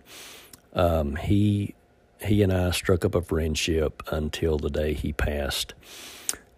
[0.73, 1.75] um, he
[2.21, 5.75] he and I struck up a friendship until the day he passed.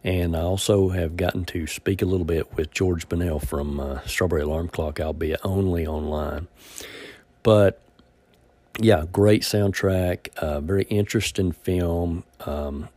[0.02, 4.00] And I also have gotten to speak a little bit with George Bunnell from uh,
[4.02, 6.46] Strawberry Alarm Clock, albeit only online.
[7.42, 7.80] But
[8.78, 12.24] yeah, great soundtrack, uh, very interesting film.
[12.40, 12.90] Um,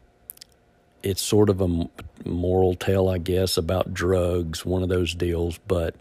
[1.07, 1.89] it's sort of a
[2.25, 5.95] moral tale, I guess, about drugs, one of those deals, but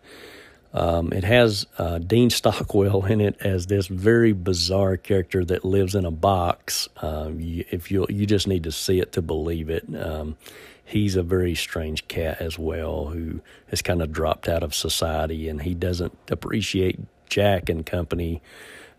[0.75, 5.95] um, it has uh, Dean Stockwell in it as this very bizarre character that lives
[5.95, 6.89] in a box.
[6.99, 9.85] Um, you, if you you just need to see it to believe it.
[9.97, 10.37] Um,
[10.85, 15.49] he's a very strange cat as well, who has kind of dropped out of society,
[15.49, 16.99] and he doesn't appreciate
[17.29, 18.43] Jack and company,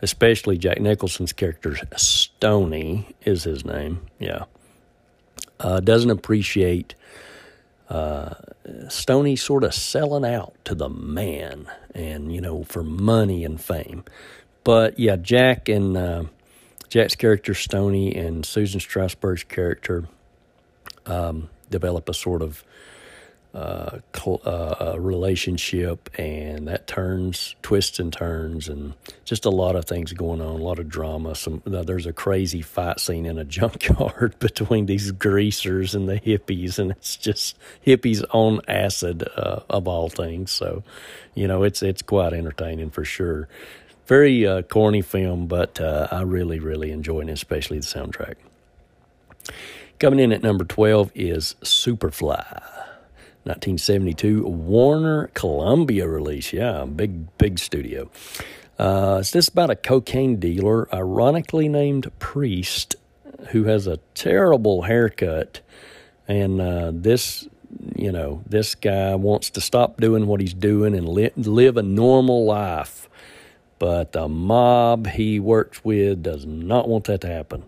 [0.01, 4.01] especially Jack Nicholson's character Stony is his name.
[4.19, 4.45] Yeah,
[5.59, 6.95] uh, doesn't appreciate
[7.89, 8.33] uh,
[8.89, 14.03] Stony sort of selling out to the man and, you know, for money and fame.
[14.63, 16.23] But yeah, Jack and uh,
[16.89, 20.07] Jack's character, Stony, and Susan Strasberg's character
[21.05, 22.63] um, develop a sort of
[23.57, 28.93] uh, cl- uh, relationship, and that turns, twists and turns, and
[29.25, 31.33] just a lot of things going on, a lot of drama.
[31.33, 36.77] Some there's a crazy fight scene in a junkyard between these greasers and the hippies,
[36.77, 40.51] and it's just hippies on acid uh, of all things.
[40.51, 40.83] So,
[41.33, 43.47] you know, it's it's quite entertaining for sure.
[44.05, 48.35] Very uh, corny film, but uh, I really really enjoy it, especially the soundtrack.
[49.97, 52.76] Coming in at number 12 is Superfly.
[53.47, 56.51] 1972 Warner Columbia release.
[56.51, 58.09] Yeah, big, big studio.
[58.77, 62.97] Uh, it's this about a cocaine dealer, ironically named Priest,
[63.49, 65.61] who has a terrible haircut.
[66.27, 67.47] And uh, this,
[67.95, 71.83] you know, this guy wants to stop doing what he's doing and li- live a
[71.83, 73.07] normal life.
[73.79, 77.63] But the mob he works with does not want that to happen.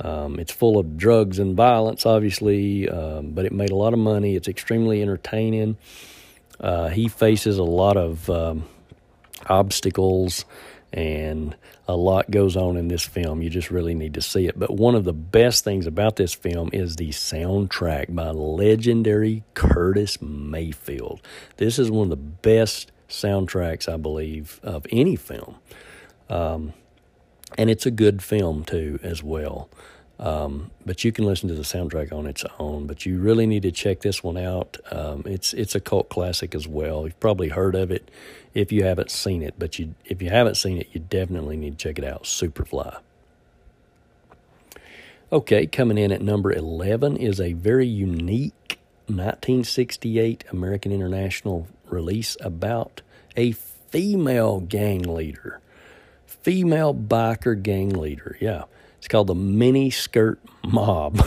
[0.00, 3.98] Um, it's full of drugs and violence, obviously, um, but it made a lot of
[3.98, 4.34] money.
[4.34, 5.76] It's extremely entertaining.
[6.58, 8.64] Uh, he faces a lot of um,
[9.46, 10.44] obstacles,
[10.92, 13.42] and a lot goes on in this film.
[13.42, 14.58] You just really need to see it.
[14.58, 20.20] But one of the best things about this film is the soundtrack by legendary Curtis
[20.20, 21.20] Mayfield.
[21.56, 25.56] This is one of the best soundtracks, I believe, of any film.
[26.28, 26.72] Um,
[27.56, 29.68] and it's a good film too as well.
[30.18, 32.86] Um, but you can listen to the soundtrack on its own.
[32.86, 34.78] But you really need to check this one out.
[34.90, 37.04] Um, it's it's a cult classic as well.
[37.04, 38.10] You've probably heard of it
[38.54, 39.54] if you haven't seen it.
[39.58, 42.24] But you if you haven't seen it, you definitely need to check it out.
[42.24, 42.98] Superfly.
[45.32, 53.02] Okay, coming in at number eleven is a very unique 1968 American International release about
[53.36, 55.60] a female gang leader
[56.42, 58.36] female biker gang leader.
[58.40, 58.64] Yeah,
[58.98, 61.26] it's called the Mini Skirt Mob.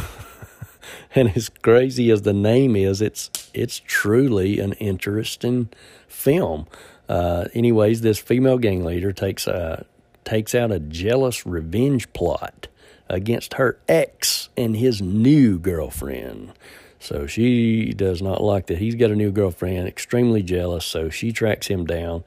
[1.16, 5.70] and as crazy as the name is, it's it's truly an interesting
[6.08, 6.68] film.
[7.10, 9.86] Uh, anyways, this female gang leader takes a
[10.24, 12.68] takes out a jealous revenge plot
[13.10, 16.52] against her ex and his new girlfriend.
[17.00, 20.86] So she does not like that he's got a new girlfriend, extremely jealous.
[20.86, 22.24] So she tracks him down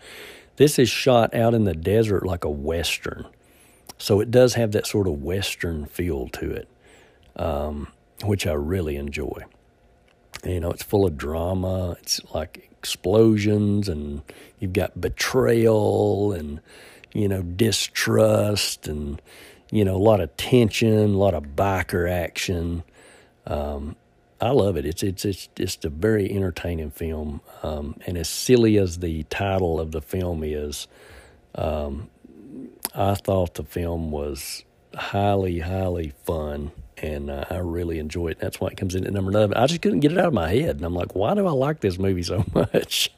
[0.61, 3.25] this is shot out in the desert like a Western.
[3.97, 6.69] So it does have that sort of Western feel to it,
[7.35, 7.89] um,
[8.27, 9.45] which I really enjoy.
[10.45, 11.97] You know, it's full of drama.
[12.03, 14.21] It's like explosions, and
[14.59, 16.61] you've got betrayal and,
[17.15, 18.87] you know, distrust.
[18.87, 19.23] And,
[19.71, 22.83] you know, a lot of tension, a lot of biker action.
[23.47, 23.97] Um,
[24.41, 24.87] I love it.
[24.87, 29.81] It's it's it's just a very entertaining film, um, and as silly as the title
[29.81, 30.89] of the film is,
[31.55, 32.09] um,
[32.95, 34.65] I thought the film was
[34.97, 38.39] highly highly fun, and uh, I really enjoyed it.
[38.41, 39.57] That's why it comes in at number eleven.
[39.57, 41.53] I just couldn't get it out of my head, and I'm like, why do I
[41.53, 43.11] like this movie so much?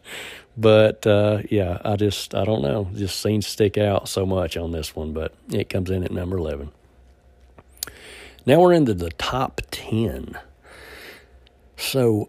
[0.56, 2.88] But uh, yeah, I just I don't know.
[2.94, 6.36] Just scenes stick out so much on this one, but it comes in at number
[6.36, 6.72] eleven.
[8.44, 10.36] Now we're into the top ten.
[11.82, 12.28] So,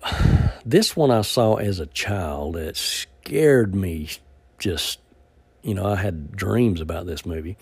[0.66, 2.58] this one I saw as a child.
[2.58, 4.10] It scared me.
[4.58, 4.99] Just,
[5.62, 7.56] you know, I had dreams about this movie.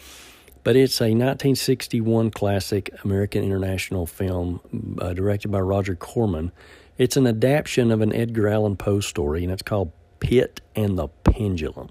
[0.63, 6.53] But it's a 1961 classic American international film uh, directed by Roger Corman.
[6.97, 11.09] It's an adaptation of an Edgar Allan Poe story, and it's called Pit and the
[11.09, 11.89] Pendulum.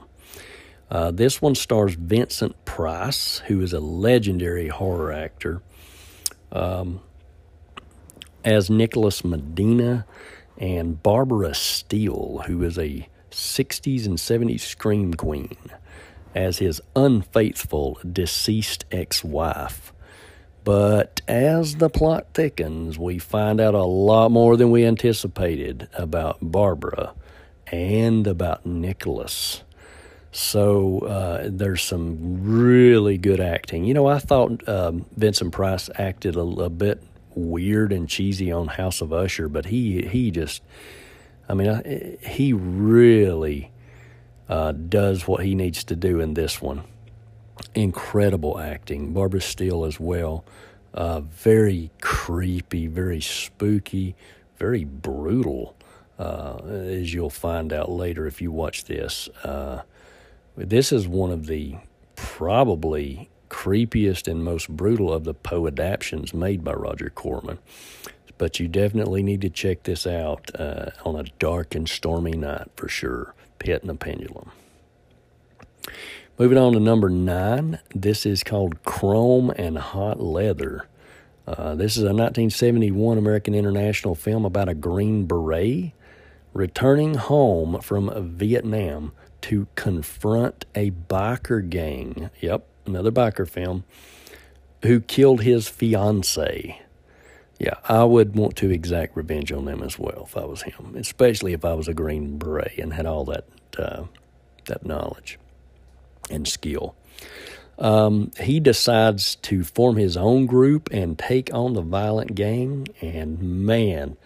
[0.91, 5.61] Uh, this one stars Vincent Price, who is a legendary horror actor.
[6.51, 7.03] Um,
[8.45, 10.07] as Nicholas Medina
[10.59, 15.57] and Barbara Steele, who is a 60s and 70s scream queen,
[16.35, 19.93] as his unfaithful deceased ex wife.
[20.63, 26.39] But as the plot thickens, we find out a lot more than we anticipated about
[26.43, 27.15] Barbara
[27.69, 29.63] and about Nicholas.
[30.33, 33.85] So uh, there's some really good acting.
[33.85, 37.03] You know, I thought um, Vincent Price acted a, a bit
[37.35, 40.63] weird and cheesy on House of Usher, but he he just,
[41.49, 43.71] I mean, he really
[44.49, 46.83] uh, does what he needs to do in this one.
[47.75, 49.13] Incredible acting.
[49.13, 50.45] Barbara Steele as well.
[50.93, 54.17] Uh, very creepy, very spooky,
[54.59, 55.77] very brutal,
[56.19, 59.29] uh, as you'll find out later if you watch this.
[59.45, 59.83] Uh,
[60.57, 61.77] this is one of the
[62.17, 67.59] probably creepiest and most brutal of the Poe adaptations made by Roger Corman.
[68.39, 72.69] But you definitely need to check this out uh, on a dark and stormy night
[72.77, 73.35] for sure.
[73.59, 74.51] Pit and a Pendulum.
[76.39, 80.87] Moving on to number nine, this is called Chrome and Hot Leather.
[81.47, 85.93] Uh, this is a 1971 American International film about a Green Beret
[86.55, 92.31] returning home from Vietnam to confront a biker gang.
[92.41, 93.85] Yep, another biker film,
[94.83, 96.81] who killed his fiancee.
[97.59, 100.95] Yeah, I would want to exact revenge on them as well if I was him,
[100.97, 103.45] especially if I was a Green Beret and had all that
[103.79, 104.05] uh,
[104.67, 105.39] that knowledge
[106.31, 106.95] and skill.
[107.79, 113.41] Um, he decides to form his own group and take on the violent gang, and
[113.41, 114.17] man,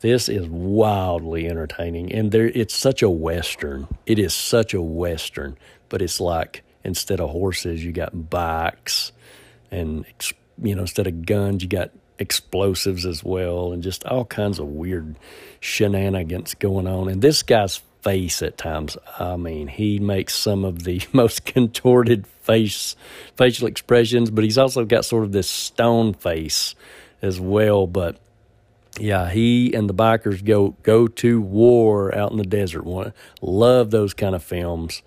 [0.00, 2.12] this is wildly entertaining.
[2.12, 3.88] And there, it's such a western.
[4.06, 5.56] It is such a western,
[5.88, 9.12] but it's like instead of horses, you got bikes,
[9.70, 10.04] and
[10.62, 14.66] you know instead of guns, you got explosives as well, and just all kinds of
[14.66, 15.18] weird
[15.60, 17.08] shenanigans going on.
[17.08, 22.26] And this guy's face at times, I mean, he makes some of the most contorted
[22.26, 22.96] face
[23.36, 26.74] facial expressions, but he's also got sort of this stone face
[27.22, 27.86] as well.
[27.86, 28.18] But
[28.98, 32.84] yeah, he and the bikers go go to war out in the desert.
[33.40, 35.02] Love those kind of films.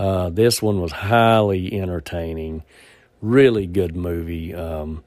[0.00, 2.62] Uh, this one was highly entertaining,
[3.20, 4.54] really good movie.
[4.54, 5.04] Um,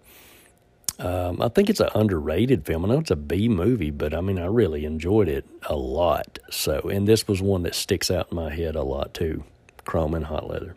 [1.00, 2.86] um, I think it's an underrated film.
[2.86, 6.38] I know it's a B movie, but I mean, I really enjoyed it a lot.
[6.52, 9.44] So, and this was one that sticks out in my head a lot too.
[9.84, 10.76] Chrome and Hot Leather.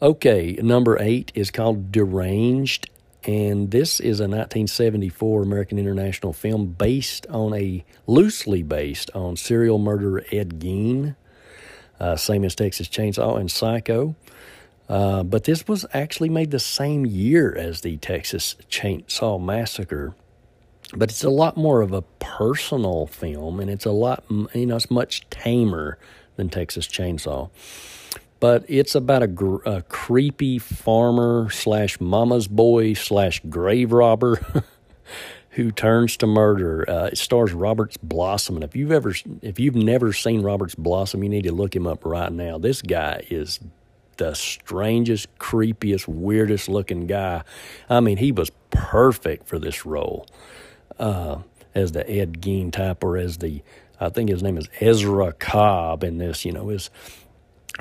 [0.00, 2.88] Okay, number eight is called Deranged,
[3.24, 9.80] and this is a 1974 American International film based on a loosely based on serial
[9.80, 11.16] murderer Ed Gein
[12.00, 14.14] uh, same as Texas Chainsaw and Psycho.
[14.88, 20.14] Uh, but this was actually made the same year as the Texas Chainsaw Massacre.
[20.94, 24.76] But it's a lot more of a personal film, and it's a lot, you know,
[24.76, 25.98] it's much tamer
[26.36, 27.50] than Texas Chainsaw.
[28.40, 34.64] But it's about a, gr- a creepy farmer slash mama's boy slash grave robber
[35.50, 36.88] who turns to murder.
[36.88, 41.22] Uh, it stars Roberts Blossom, and if you've ever, if you've never seen Roberts Blossom,
[41.22, 42.58] you need to look him up right now.
[42.58, 43.60] This guy is
[44.18, 47.42] the strangest, creepiest, weirdest looking guy.
[47.88, 50.26] I mean, he was perfect for this role
[50.98, 51.38] uh,
[51.74, 53.62] as the Ed Gein type, or as the
[54.00, 56.44] I think his name is Ezra Cobb in this.
[56.44, 56.90] You know, his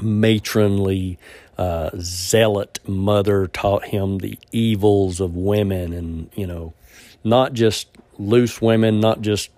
[0.02, 1.20] matronly.
[1.58, 6.72] Uh, zealot mother taught him the evils of women and you know
[7.24, 7.88] not just
[8.18, 9.50] loose women, not just,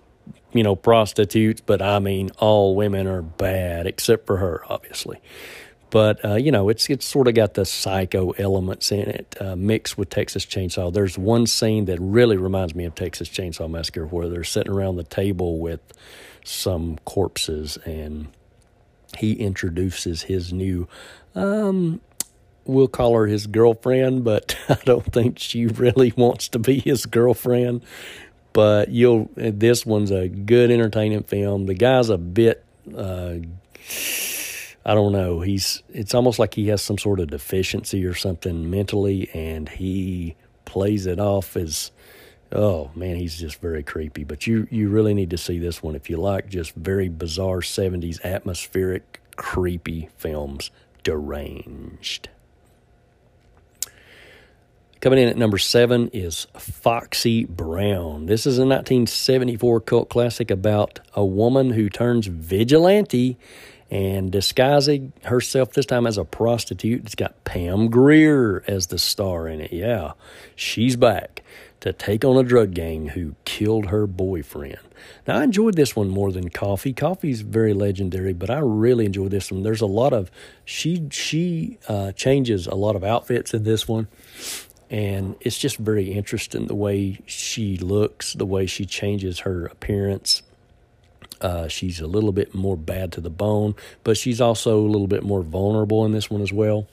[0.52, 5.20] you know, prostitutes, but I mean, all women are bad except for her, obviously.
[5.90, 9.56] but uh, you know it's it's sort of got the psycho elements in it uh,
[9.56, 10.92] mixed with Texas Chainsaw.
[10.92, 14.96] There's one scene that really reminds me of Texas Chainsaw Massacre where they're sitting around
[14.96, 15.80] the table with
[16.44, 18.28] some corpses and
[19.18, 20.88] he introduces his new
[21.34, 22.00] um,
[22.64, 27.06] we'll call her his girlfriend, but I don't think she really wants to be his
[27.06, 27.82] girlfriend.
[28.52, 31.66] But you'll this one's a good entertaining film.
[31.66, 32.64] The guy's a bit
[32.96, 33.36] uh,
[34.84, 35.40] I don't know.
[35.40, 40.36] He's it's almost like he has some sort of deficiency or something mentally, and he
[40.64, 41.90] plays it off as
[42.52, 44.24] oh man, he's just very creepy.
[44.24, 47.60] But you you really need to see this one if you like just very bizarre
[47.60, 50.70] '70s atmospheric creepy films.
[51.02, 52.28] Deranged.
[55.00, 58.26] Coming in at number seven is Foxy Brown.
[58.26, 63.38] This is a 1974 cult classic about a woman who turns vigilante
[63.90, 67.06] and disguising herself this time as a prostitute.
[67.06, 69.72] It's got Pam Grier as the star in it.
[69.72, 70.12] Yeah,
[70.54, 71.42] she's back
[71.80, 74.78] to take on a drug gang who killed her boyfriend.
[75.26, 76.92] Now, I enjoyed this one more than Coffy.
[76.92, 79.62] Coffy's very legendary, but I really enjoyed this one.
[79.62, 80.30] There's a lot of
[80.64, 84.08] she she uh, changes a lot of outfits in this one,
[84.90, 90.42] and it's just very interesting the way she looks, the way she changes her appearance.
[91.40, 93.74] Uh, she's a little bit more bad to the bone,
[94.04, 96.86] but she's also a little bit more vulnerable in this one as well.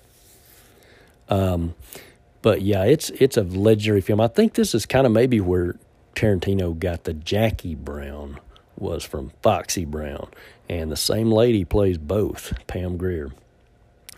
[1.28, 1.74] Um,
[2.42, 4.22] but yeah, it's it's a legendary film.
[4.22, 5.76] I think this is kind of maybe where
[6.16, 8.40] Tarantino got the Jackie Brown
[8.78, 10.30] was from Foxy Brown,
[10.70, 13.32] and the same lady plays both, Pam Grier.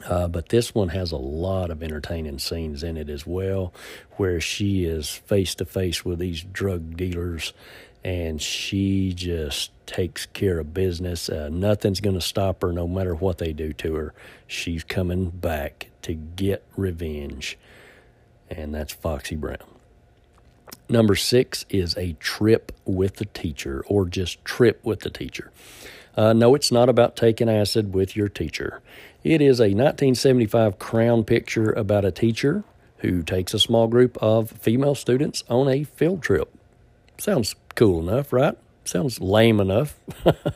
[0.06, 3.74] Uh, but this one has a lot of entertaining scenes in it as well,
[4.18, 7.54] where she is face to face with these drug dealers
[8.04, 11.30] and she just takes care of business.
[11.30, 14.14] Uh, nothing's going to stop her no matter what they do to her.
[14.48, 17.58] She's coming back to get revenge,
[18.50, 19.58] and that's Foxy Brown.
[20.88, 25.52] Number six is a trip with the teacher, or just trip with the teacher.
[26.16, 28.82] Uh, no, it's not about taking acid with your teacher.
[29.24, 32.64] It is a 1975 Crown picture about a teacher
[33.00, 36.54] who takes a small group of female students on a field trip.
[37.18, 38.58] Sounds cool enough, right?
[38.86, 40.00] Sounds lame enough.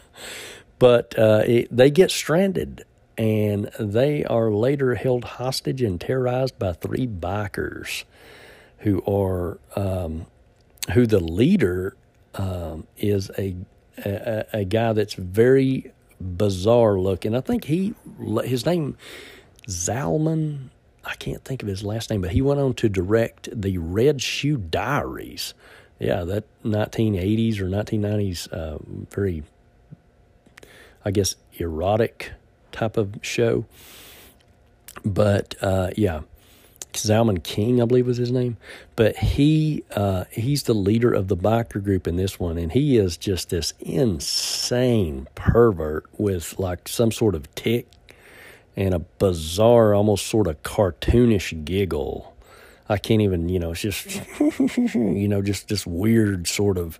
[0.79, 2.85] but uh, it, they get stranded
[3.17, 8.05] and they are later held hostage and terrorized by three bikers
[8.79, 10.25] who are um,
[10.93, 11.95] who the leader
[12.35, 13.55] um, is a,
[13.97, 15.91] a, a guy that's very
[16.23, 17.35] bizarre looking.
[17.35, 17.93] I think he
[18.43, 18.97] his name
[19.67, 20.69] Zalman.
[21.05, 24.21] I can't think of his last name, but he went on to direct the Red
[24.21, 25.53] Shoe Diaries,
[25.99, 28.77] yeah, that 1980s or 1990s, uh,
[29.11, 29.43] very,
[31.03, 32.31] I guess, erotic
[32.71, 33.65] type of show.
[35.03, 36.21] But uh, yeah,
[36.93, 38.57] Zalman King, I believe was his name.
[38.95, 42.97] But he uh, he's the leader of the biker group in this one, and he
[42.97, 47.87] is just this insane pervert with like some sort of tick
[48.75, 52.33] and a bizarre, almost sort of cartoonish giggle
[52.89, 54.21] I can't even, you know, it's just,
[54.95, 56.99] you know, just this weird sort of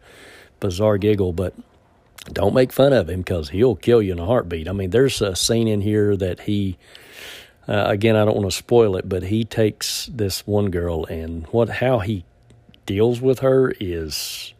[0.60, 1.54] bizarre giggle, but
[2.32, 4.68] don't make fun of him because he'll kill you in a heartbeat.
[4.70, 6.78] I mean, there's a scene in here that he,
[7.68, 11.45] uh, again, I don't want to spoil it, but he takes this one girl and
[11.47, 12.26] what, how he
[12.86, 14.53] deals with her is,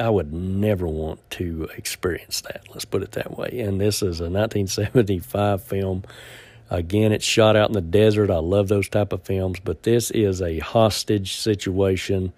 [0.00, 2.62] I would never want to experience that.
[2.70, 3.60] Let's put it that way.
[3.60, 6.04] And this is a 1975 film
[6.72, 8.30] Again, it's shot out in the desert.
[8.30, 12.32] I love those type of films, but this is a hostage situation.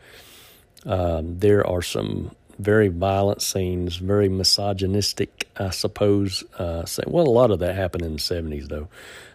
[0.85, 6.43] Um, there are some very violent scenes, very misogynistic, I suppose.
[6.59, 8.89] Uh, well, a lot of that happened in the 70s, though.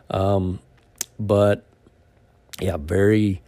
[0.10, 0.60] Um,
[1.20, 1.66] but
[2.62, 3.42] yeah, very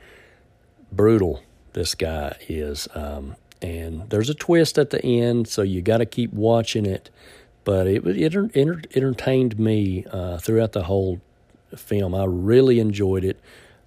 [0.92, 1.42] brutal,
[1.74, 2.88] this guy is.
[2.94, 7.10] Um, and there's a twist at the end, so you got to keep watching it.
[7.64, 11.22] But it, it, it entertained me uh, throughout the whole
[11.76, 12.16] film.
[12.16, 13.40] I really enjoyed it.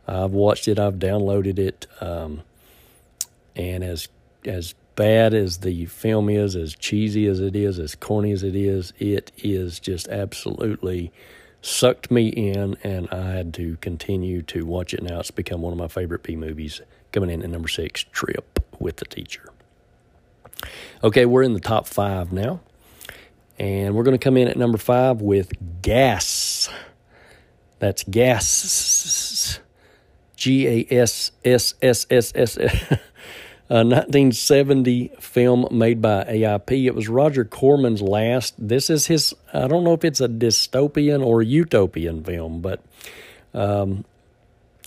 [0.06, 0.78] I've watched it.
[0.78, 1.86] I've downloaded it.
[2.00, 2.42] Um,
[3.56, 4.08] and as
[4.44, 8.54] as bad as the film is, as cheesy as it is, as corny as it
[8.54, 11.12] is, it is just absolutely
[11.64, 15.02] sucked me in, and I had to continue to watch it.
[15.02, 16.80] Now it's become one of my favorite B movies.
[17.12, 19.50] Coming in at number six, Trip with the Teacher.
[21.02, 22.60] Okay, we're in the top five now,
[23.58, 25.52] and we're going to come in at number five with
[25.82, 26.68] Gas.
[27.78, 29.60] That's gas.
[30.36, 32.98] G A S S S S S.
[33.70, 36.86] a 1970 film made by AIP.
[36.86, 38.54] It was Roger Corman's last.
[38.58, 42.84] This is his, I don't know if it's a dystopian or utopian film, but
[43.54, 44.04] um,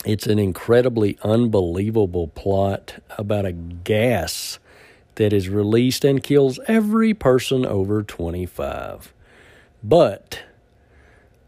[0.04, 4.60] it's an incredibly unbelievable plot about a gas
[5.16, 9.12] that is released and kills every person over 25.
[9.82, 10.42] But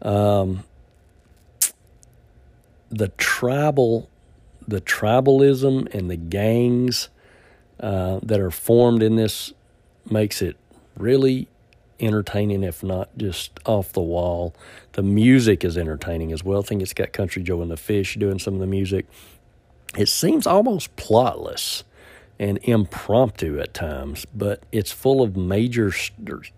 [0.03, 0.65] um,
[2.91, 4.09] the tribal
[4.67, 7.09] the tribalism and the gangs
[7.81, 9.53] uh, that are formed in this
[10.11, 10.57] makes it
[10.97, 11.49] really
[11.99, 14.55] entertaining, if not just off the wall.
[14.93, 16.61] The music is entertaining as well.
[16.61, 19.07] I think it's got Country Joe and the Fish doing some of the music.
[19.97, 21.83] It seems almost plotless
[22.39, 25.93] and impromptu at times, but it's full of major,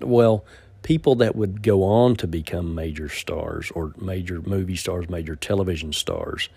[0.00, 0.44] well,
[0.82, 5.92] people that would go on to become major stars or major movie stars, major television
[5.92, 6.48] stars.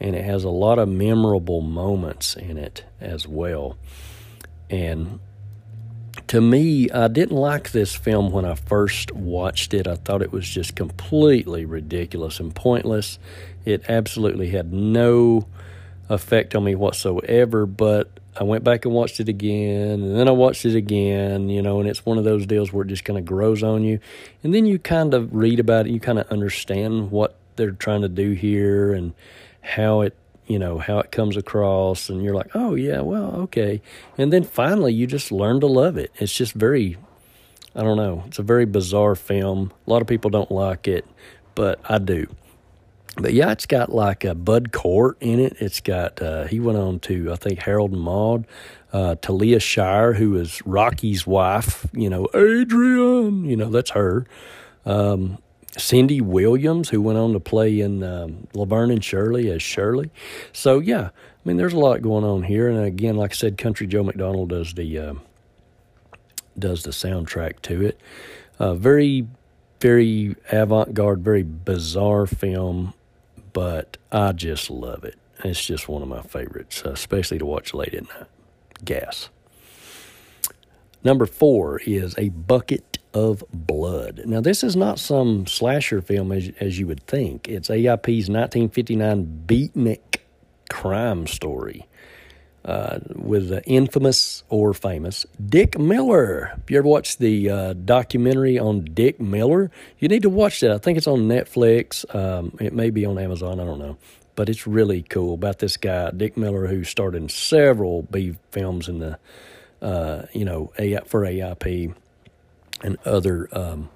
[0.00, 3.76] And it has a lot of memorable moments in it as well.
[4.70, 5.20] And
[6.28, 9.86] to me, I didn't like this film when I first watched it.
[9.86, 13.18] I thought it was just completely ridiculous and pointless.
[13.64, 15.46] It absolutely had no
[16.08, 20.32] effect on me whatsoever, but I went back and watched it again, and then I
[20.32, 23.18] watched it again, you know, and it's one of those deals where it just kind
[23.18, 23.98] of grows on you.
[24.42, 28.02] And then you kind of read about it, you kind of understand what they're trying
[28.02, 29.14] to do here and
[29.60, 32.08] how it, you know, how it comes across.
[32.08, 33.80] And you're like, oh, yeah, well, okay.
[34.18, 36.10] And then finally, you just learn to love it.
[36.16, 36.96] It's just very,
[37.74, 39.72] I don't know, it's a very bizarre film.
[39.86, 41.06] A lot of people don't like it,
[41.54, 42.26] but I do.
[43.16, 45.56] But yeah, it's got like a Bud Cort in it.
[45.60, 48.46] It's got uh, he went on to I think Harold and Maude,
[48.92, 51.86] uh, Talia Shire, who is Rocky's wife.
[51.92, 53.44] You know, Adrian.
[53.44, 54.26] You know that's her.
[54.86, 55.38] Um,
[55.76, 60.10] Cindy Williams, who went on to play in um, Laverne and Shirley as Shirley.
[60.52, 62.68] So yeah, I mean, there's a lot going on here.
[62.68, 65.14] And again, like I said, Country Joe McDonald does the uh,
[66.58, 68.00] does the soundtrack to it.
[68.58, 69.26] Uh, very,
[69.80, 72.92] very avant-garde, very bizarre film
[73.52, 75.16] but I just love it.
[75.44, 78.28] It's just one of my favorites, especially to watch late at night.
[78.84, 79.30] Gas.
[81.02, 84.22] Number four is A Bucket of Blood.
[84.26, 87.48] Now, this is not some slasher film as, as you would think.
[87.48, 90.20] It's AIP's 1959 beatnik
[90.68, 91.86] crime story
[92.64, 96.52] uh, with the infamous or famous Dick Miller.
[96.62, 100.70] If you ever watched the uh, documentary on Dick Miller, you need to watch that.
[100.70, 102.04] I think it's on Netflix.
[102.14, 103.60] Um, it may be on Amazon.
[103.60, 103.96] I don't know.
[104.36, 108.88] But it's really cool about this guy, Dick Miller, who starred in several B films
[108.88, 109.18] in the,
[109.82, 110.72] uh, you know,
[111.06, 111.94] for AIP
[112.82, 113.88] and other um,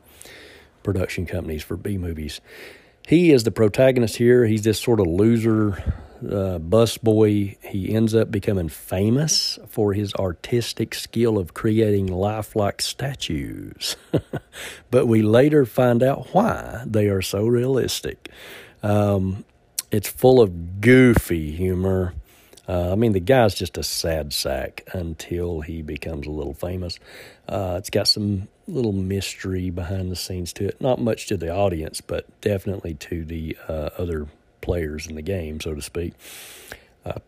[0.82, 2.41] production companies for B movies.
[3.07, 4.47] He is the protagonist here.
[4.47, 7.62] He's this sort of loser uh, busboy.
[7.62, 13.97] He ends up becoming famous for his artistic skill of creating lifelike statues.
[14.91, 18.30] but we later find out why they are so realistic.
[18.82, 19.45] Um,
[19.91, 22.14] it's full of goofy humor.
[22.66, 26.99] Uh, I mean, the guy's just a sad sack until he becomes a little famous.
[27.47, 30.81] Uh, it's got some little mystery behind the scenes to it.
[30.81, 34.27] Not much to the audience, but definitely to the uh, other
[34.61, 36.15] players in the game, so to speak.
[37.05, 37.19] Uh,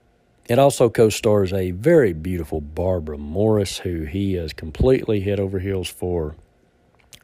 [0.48, 5.58] it also co stars a very beautiful Barbara Morris, who he is completely head over
[5.58, 6.36] heels for,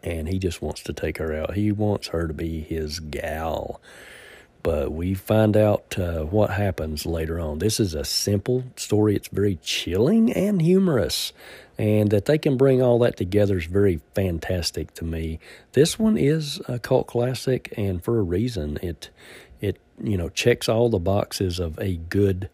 [0.02, 1.54] and he just wants to take her out.
[1.54, 3.80] He wants her to be his gal.
[4.62, 7.58] But we find out uh, what happens later on.
[7.58, 9.16] This is a simple story.
[9.16, 11.32] It's very chilling and humorous.
[11.78, 15.40] And that they can bring all that together is very fantastic to me.
[15.72, 18.78] This one is a cult classic, and for a reason.
[18.82, 19.10] It
[19.60, 22.50] it you know checks all the boxes of a good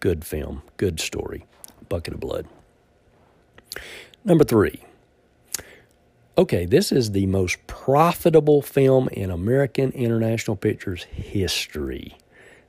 [0.00, 1.46] good film, good story.
[1.88, 2.46] Bucket of Blood.
[4.24, 4.82] Number 3.
[6.38, 12.18] Okay, this is the most profitable film in American International Pictures history.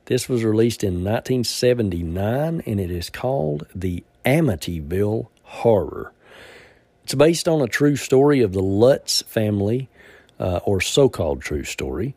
[0.06, 6.14] This was released in 1979 and it is called The Amityville Horror.
[7.04, 9.90] It's based on a true story of the Lutz family,
[10.40, 12.16] uh, or so called true story,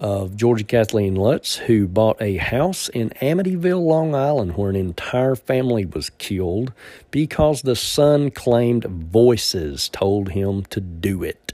[0.00, 4.76] of George and Kathleen Lutz, who bought a house in Amityville, Long Island, where an
[4.76, 6.72] entire family was killed
[7.10, 11.52] because the son claimed voices told him to do it.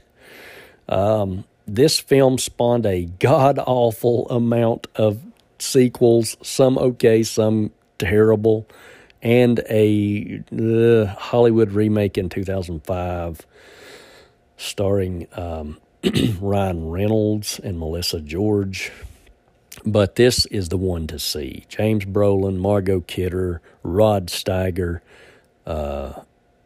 [0.87, 5.19] Um, this film spawned a god awful amount of
[5.59, 8.65] sequels, some okay, some terrible,
[9.21, 13.45] and a uh, Hollywood remake in 2005
[14.57, 15.77] starring um,
[16.41, 18.91] Ryan Reynolds and Melissa George.
[19.85, 21.65] but this is the one to see.
[21.69, 25.01] James Brolin, Margot Kidder, Rod Steiger
[25.65, 26.13] uh,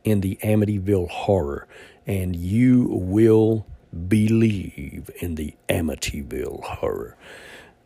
[0.04, 1.68] in the Amityville Horror.
[2.08, 3.66] And you will
[4.08, 7.16] believe in the Amityville Horror.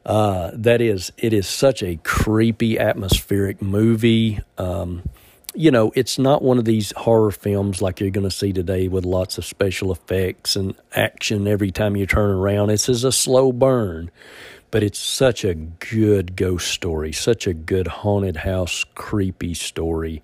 [0.05, 4.39] Uh, that is, it is such a creepy, atmospheric movie.
[4.57, 5.03] Um,
[5.55, 8.87] you know, it's not one of these horror films like you're going to see today
[8.87, 12.67] with lots of special effects and action every time you turn around.
[12.67, 14.11] This is a slow burn,
[14.71, 20.21] but it's such a good ghost story, such a good haunted house, creepy story.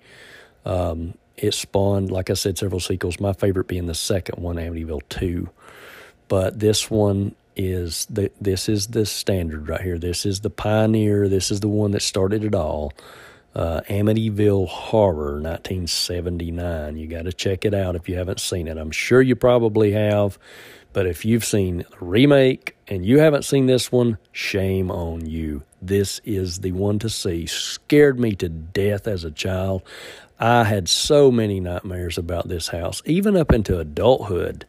[0.64, 3.18] Um, it spawned, like I said, several sequels.
[3.18, 5.48] My favorite being the second one, Amityville 2.
[6.28, 9.98] But this one is the this is the standard right here.
[9.98, 11.28] This is the pioneer.
[11.28, 12.92] This is the one that started it all.
[13.54, 16.96] Uh, Amityville Horror, 1979.
[16.96, 18.78] You got to check it out if you haven't seen it.
[18.78, 20.38] I'm sure you probably have,
[20.92, 25.62] but if you've seen the remake and you haven't seen this one, shame on you.
[25.82, 27.46] This is the one to see.
[27.46, 29.82] Scared me to death as a child.
[30.38, 34.66] I had so many nightmares about this house, even up into adulthood,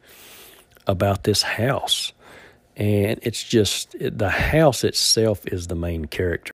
[0.88, 2.12] about this house
[2.76, 6.53] and it's just the house itself is the main character.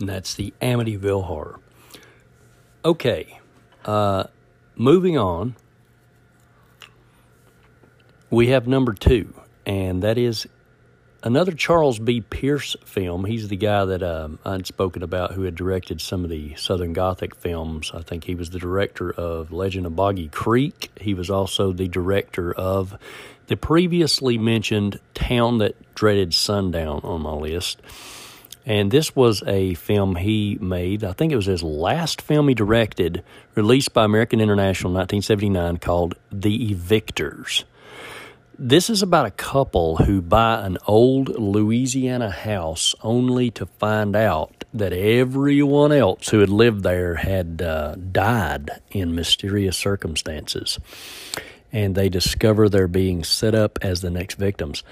[0.00, 1.60] And that's the Amityville Horror.
[2.84, 3.40] Okay,
[3.84, 4.24] uh,
[4.76, 5.56] moving on,
[8.30, 9.34] we have number two,
[9.64, 10.46] and that is
[11.22, 12.20] another Charles B.
[12.20, 13.24] Pierce film.
[13.24, 16.92] He's the guy that um, I'd spoken about who had directed some of the Southern
[16.92, 17.90] Gothic films.
[17.92, 20.90] I think he was the director of Legend of Boggy Creek.
[21.00, 22.96] He was also the director of
[23.48, 27.82] the previously mentioned Town That Dreaded Sundown on my list.
[28.66, 31.04] And this was a film he made.
[31.04, 33.22] I think it was his last film he directed,
[33.54, 37.62] released by American International in 1979, called The Evictors.
[38.58, 44.64] This is about a couple who buy an old Louisiana house only to find out
[44.74, 50.78] that everyone else who had lived there had uh, died in mysterious circumstances
[51.72, 54.82] and they discover they're being set up as the next victims.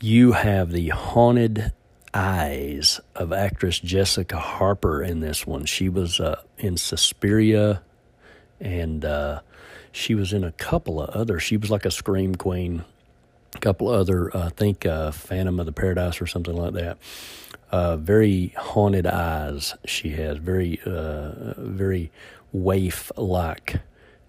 [0.00, 1.72] You have the haunted
[2.14, 5.64] eyes of actress Jessica Harper in this one.
[5.64, 7.82] She was uh, in Suspiria,
[8.60, 9.40] and uh,
[9.92, 11.38] she was in a couple of other.
[11.38, 12.84] She was like a scream queen.
[13.54, 16.98] A couple other, uh, I think, uh, Phantom of the Paradise or something like that.
[17.70, 20.38] Uh, very haunted eyes she has.
[20.38, 22.10] Very, uh, very
[22.52, 23.80] waif like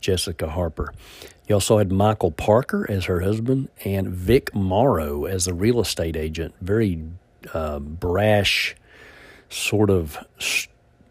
[0.01, 0.93] Jessica Harper.
[1.47, 6.15] You also had Michael Parker as her husband and Vic Morrow as the real estate
[6.15, 6.55] agent.
[6.61, 7.01] Very
[7.53, 8.75] uh, brash,
[9.49, 10.17] sort of,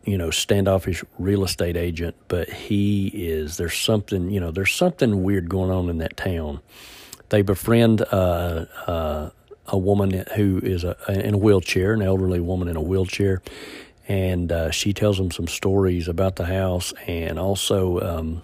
[0.05, 5.23] you know, standoffish real estate agent, but he is, there's something, you know, there's something
[5.23, 6.61] weird going on in that town.
[7.29, 9.31] They befriend uh, uh,
[9.67, 13.43] a woman who is a, in a wheelchair, an elderly woman in a wheelchair,
[14.09, 18.01] and uh, she tells them some stories about the house and also.
[18.01, 18.43] Um,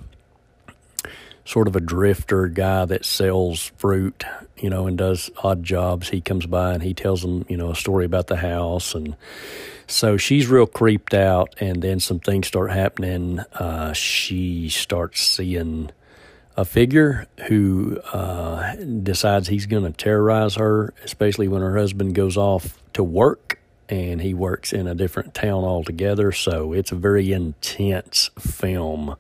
[1.49, 4.23] sort of a drifter guy that sells fruit,
[4.59, 6.11] you know, and does odd jobs.
[6.11, 8.95] He comes by and he tells them, you know, a story about the house.
[8.95, 9.17] And
[9.87, 11.55] so she's real creeped out.
[11.59, 13.41] And then some things start happening.
[13.55, 15.91] Uh, she starts seeing
[16.55, 22.37] a figure who uh, decides he's going to terrorize her, especially when her husband goes
[22.37, 26.31] off to work and he works in a different town altogether.
[26.31, 29.17] So it's a very intense film.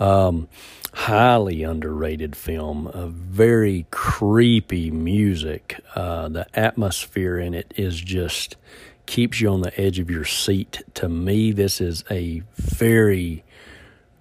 [0.00, 0.48] Um,
[0.94, 5.80] highly underrated film, a very creepy music.
[5.94, 8.56] Uh, the atmosphere in it is just
[9.04, 10.82] keeps you on the edge of your seat.
[10.94, 13.44] To me, this is a very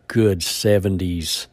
[0.07, 1.45] good 70s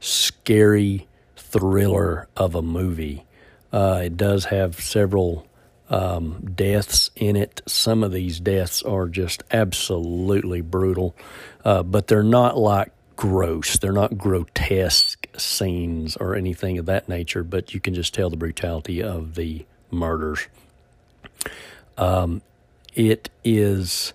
[0.00, 1.06] scary
[1.36, 3.24] thriller of a movie.
[3.72, 5.46] Uh, it does have several
[5.90, 7.60] um, deaths in it.
[7.66, 11.14] Some of these deaths are just absolutely brutal,
[11.62, 12.90] uh, but they're not like
[13.22, 13.78] gross.
[13.78, 18.36] They're not grotesque scenes or anything of that nature, but you can just tell the
[18.36, 20.48] brutality of the murders.
[21.96, 22.42] Um,
[22.94, 24.12] it is.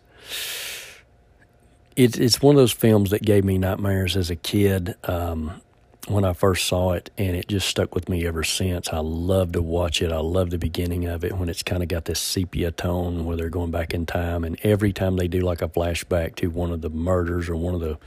[1.95, 4.95] It, it's one of those films that gave me nightmares as a kid.
[5.05, 5.61] Um,
[6.07, 8.89] when I first saw it, and it just stuck with me ever since.
[8.89, 10.11] I love to watch it.
[10.11, 13.35] I love the beginning of it when it's kind of got this sepia tone where
[13.35, 16.71] they're going back in time, and every time they do like a flashback to one
[16.71, 17.97] of the murders or one of the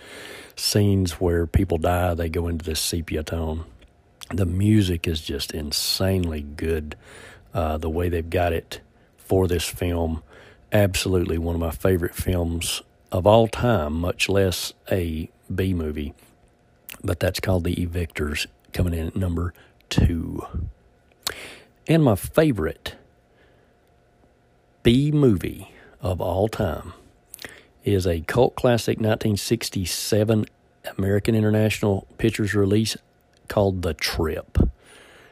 [0.57, 3.65] scenes where people die, they go into this sepia tone.
[4.33, 6.97] The music is just insanely good.
[7.53, 8.81] Uh, the way they've got it
[9.19, 10.23] for this film,
[10.73, 12.81] absolutely one of my favorite films
[13.13, 16.15] of all time, much less a B movie
[17.03, 19.53] but that's called the Evictors, coming in at number
[19.89, 20.45] two.
[21.87, 22.97] And my favorite
[24.83, 26.93] B movie of all time
[27.85, 30.47] is a cult classic 1967
[30.97, 32.97] American International Pictures release
[33.49, 34.59] called The Trip.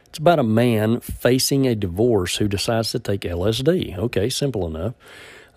[0.07, 3.97] It's about a man facing a divorce who decides to take LSD.
[3.97, 4.95] Okay, simple enough.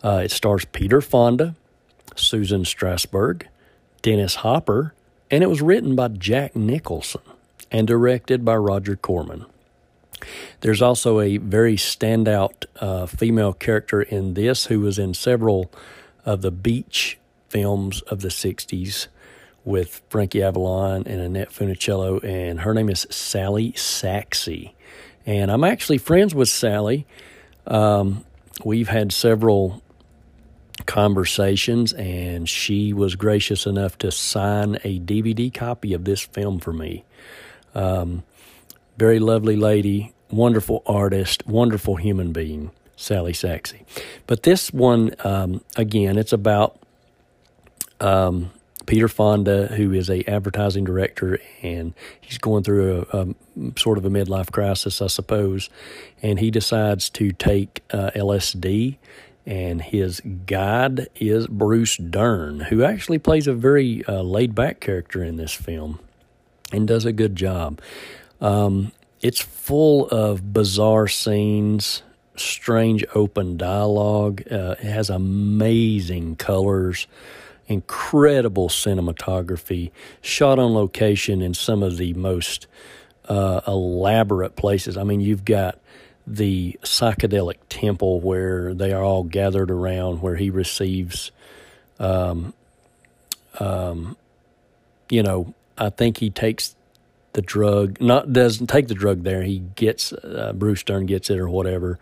[0.02, 1.54] Uh, it stars Peter Fonda,
[2.16, 3.44] Susan Strasberg,
[4.02, 4.94] Dennis Hopper,
[5.32, 7.22] and it was written by Jack Nicholson
[7.70, 9.46] and directed by Roger Corman.
[10.60, 15.72] There's also a very standout uh, female character in this who was in several
[16.24, 17.18] of the beach
[17.48, 19.08] films of the 60s
[19.64, 24.72] with Frankie Avalon and Annette Funicello, and her name is Salli Sachse.
[25.24, 27.04] And I'm actually friends with Salli.
[27.66, 28.24] Um,
[28.64, 29.82] we've had several
[30.86, 36.72] conversations, and she was gracious enough to sign a DVD copy of this film for
[36.72, 37.04] me.
[37.74, 38.22] Um,
[38.98, 43.74] very lovely lady, wonderful artist, wonderful human being, Salli Sachse.
[44.26, 46.78] But this one, um, again, it's about
[48.00, 48.50] um,
[48.86, 53.34] Peter Fonda, who is a advertising director, and he's going through a, a,
[53.78, 55.70] sort of a midlife crisis, I suppose,
[56.22, 58.96] and he decides to take uh, LSD.
[59.44, 65.22] And his guide is Bruce Dern, who actually plays a very uh, laid back character
[65.24, 65.98] in this film
[66.70, 67.80] and does a good job.
[68.40, 72.02] Um, it's full of bizarre scenes,
[72.36, 74.42] strange open dialogue.
[74.50, 77.06] Uh, it has amazing colors
[77.68, 79.90] incredible cinematography,
[80.20, 82.66] shot on location in some of the most
[83.28, 84.96] uh, elaborate places.
[84.96, 85.78] I mean, you've got
[86.26, 91.32] the psychedelic temple where they are all gathered around, where he receives,
[91.98, 92.54] um,
[93.58, 94.16] um,
[95.10, 96.76] you know, I think he takes
[97.32, 99.42] the drug, not doesn't take the drug there.
[99.42, 101.98] He gets uh, Bruce Dern gets it or whatever.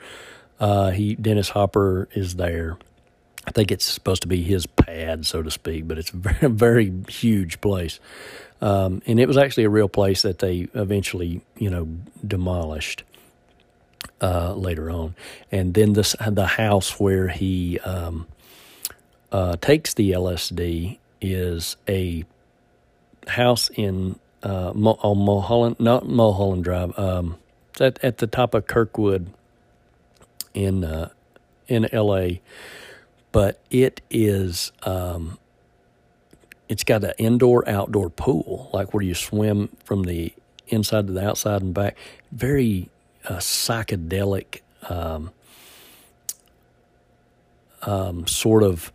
[0.58, 2.76] Uh, he Dennis Hopper is there
[3.46, 6.52] I think it's supposed to be his pad, so to speak, but it's a very,
[6.52, 7.98] very huge place.
[8.60, 11.88] Um, and it was actually a real place that they eventually, you know,
[12.26, 13.04] demolished
[14.20, 15.14] uh, later on.
[15.50, 18.26] And then this, the house where he um,
[19.32, 22.24] uh, takes the LSD is a
[23.28, 27.36] house in uh, on Mulholland, not Mulholland Drive, um,
[27.78, 29.32] at at the top of Kirkwood
[30.54, 31.10] in uh,
[31.68, 32.40] in L.A
[33.32, 35.38] but it is um,
[36.68, 40.32] it's got an indoor outdoor pool like where you swim from the
[40.68, 41.96] inside to the outside and back
[42.32, 42.88] very
[43.26, 45.30] uh, psychedelic um,
[47.82, 48.92] um, sort of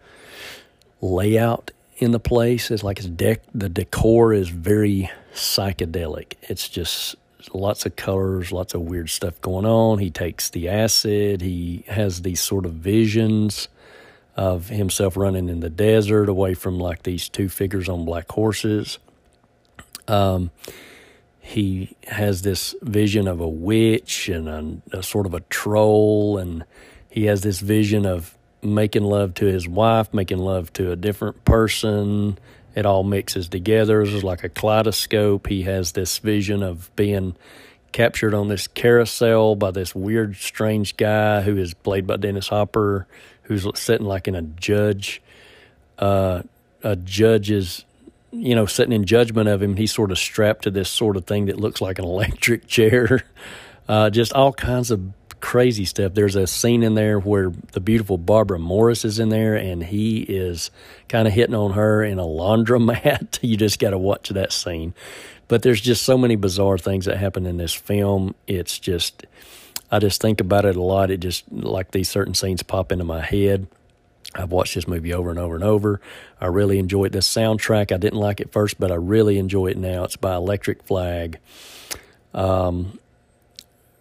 [1.01, 2.71] layout in the place.
[2.71, 6.33] It's like it's dec- the decor is very psychedelic.
[6.43, 7.15] It's just
[7.53, 9.99] lots of colors lots of weird stuff going on.
[9.99, 11.41] He takes the acid.
[11.41, 13.67] He has these sort of visions
[14.35, 18.99] of himself running in the desert away from like these two figures on black horses.
[20.07, 20.51] Um,
[21.45, 24.49] he has this vision of a witch and
[24.91, 26.65] a, a, sort of a troll, and
[27.09, 31.45] he has this vision of making love to his wife, making love to a different
[31.45, 32.39] person.
[32.75, 34.01] It all mixes together.
[34.01, 35.47] It's like a kaleidoscope.
[35.47, 37.35] He has this vision of being
[37.91, 43.07] captured on this carousel by this weird, strange guy who is played by Dennis Hopper
[43.43, 45.21] who's sitting like in a judge,
[45.99, 46.41] uh,
[46.83, 47.85] a judge's,
[48.35, 49.75] you know, sitting in judgment of him.
[49.75, 53.23] He's sort of strapped to this sort of thing that looks like an electric chair.
[53.87, 55.01] Uh, just all kinds of
[55.39, 56.13] crazy stuff.
[56.13, 60.21] There's a scene in there where the beautiful Barboura Morris is in there, and he
[60.21, 60.71] is
[61.07, 63.39] kind of hitting on her in a laundromat.
[63.41, 64.93] you just got to watch that scene.
[65.47, 68.33] But there's just so many bizarre things that happen in this film.
[68.47, 69.25] It's just
[69.91, 71.11] I just think about it a lot.
[71.11, 73.67] It just like these certain scenes pop into my head.
[74.35, 76.01] I've watched this movie over and over and over.
[76.39, 77.91] I really enjoyed the soundtrack.
[77.91, 80.03] I didn't like it first, but I really enjoy it now.
[80.03, 81.39] It's by Electric Flag.
[82.33, 82.99] Um,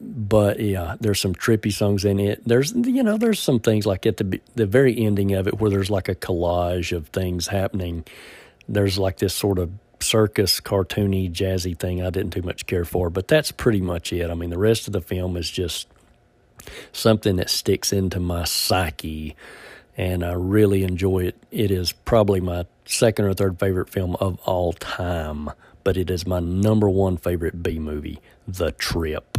[0.01, 2.43] but yeah, there's some trippy songs in it.
[2.45, 5.71] There's you know there's some things like at the the very ending of it where
[5.71, 8.05] there's like a collage of things happening.
[8.69, 9.71] There's like this sort of
[10.01, 14.31] circus, cartoony, jazzy thing I didn't too much care for, but that's pretty much it.
[14.31, 15.89] I mean, the rest of the film is just
[16.93, 19.35] something that sticks into my psyche,
[19.97, 21.37] and I really enjoy it.
[21.51, 25.51] It is probably my second or third favorite film of all time,
[25.83, 29.39] but it is my number one favorite B movie, The Trip.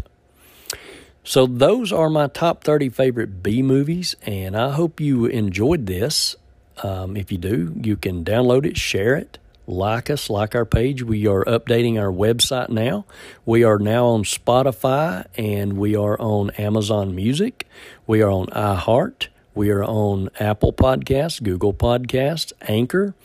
[1.24, 6.36] So, those are my top 30 favorite B movies, and I hope you enjoyed this.
[6.84, 11.04] Um, if you do, you can download it, share it like us, like our page.
[11.04, 13.06] We are updating our website now.
[13.46, 17.68] We are now on Spotify and we are on Amazon Music.
[18.06, 19.28] We are on iHeart.
[19.56, 23.16] We are on Apple Podcasts, Google Podcasts, Anchor.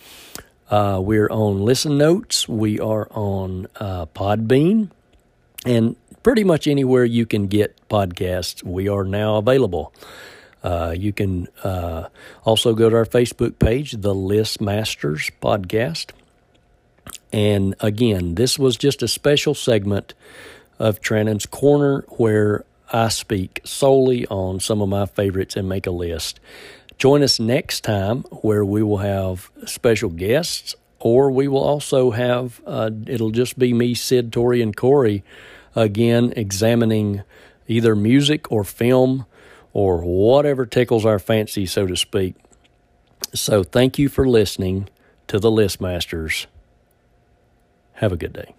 [0.70, 2.48] Uh, we're on Listen Notes.
[2.48, 4.90] We are on uh, Podbean.
[5.66, 9.92] And pretty much anywhere you can get podcasts, we are now available.
[10.62, 12.04] Uh, you can uh,
[12.44, 16.12] also go to our Facebook page, the List Masters Podcast.
[17.32, 20.14] And again, this was just a special segment
[20.78, 25.92] of Trannon's Corner where I speak solely on some of my favorites and make a
[25.92, 26.40] list.
[26.98, 32.60] Join us next time where we will have special guests, or we will also have,
[32.66, 35.22] uh, it'll just be me, Sid, Tori, and Corey
[35.74, 37.22] again examining
[37.68, 39.24] either music or film
[39.72, 42.34] or whatever tickles our fancy, so to speak.
[43.32, 44.88] So thank you for listening
[45.28, 46.48] to the List Masters.
[47.94, 48.54] Have a good day.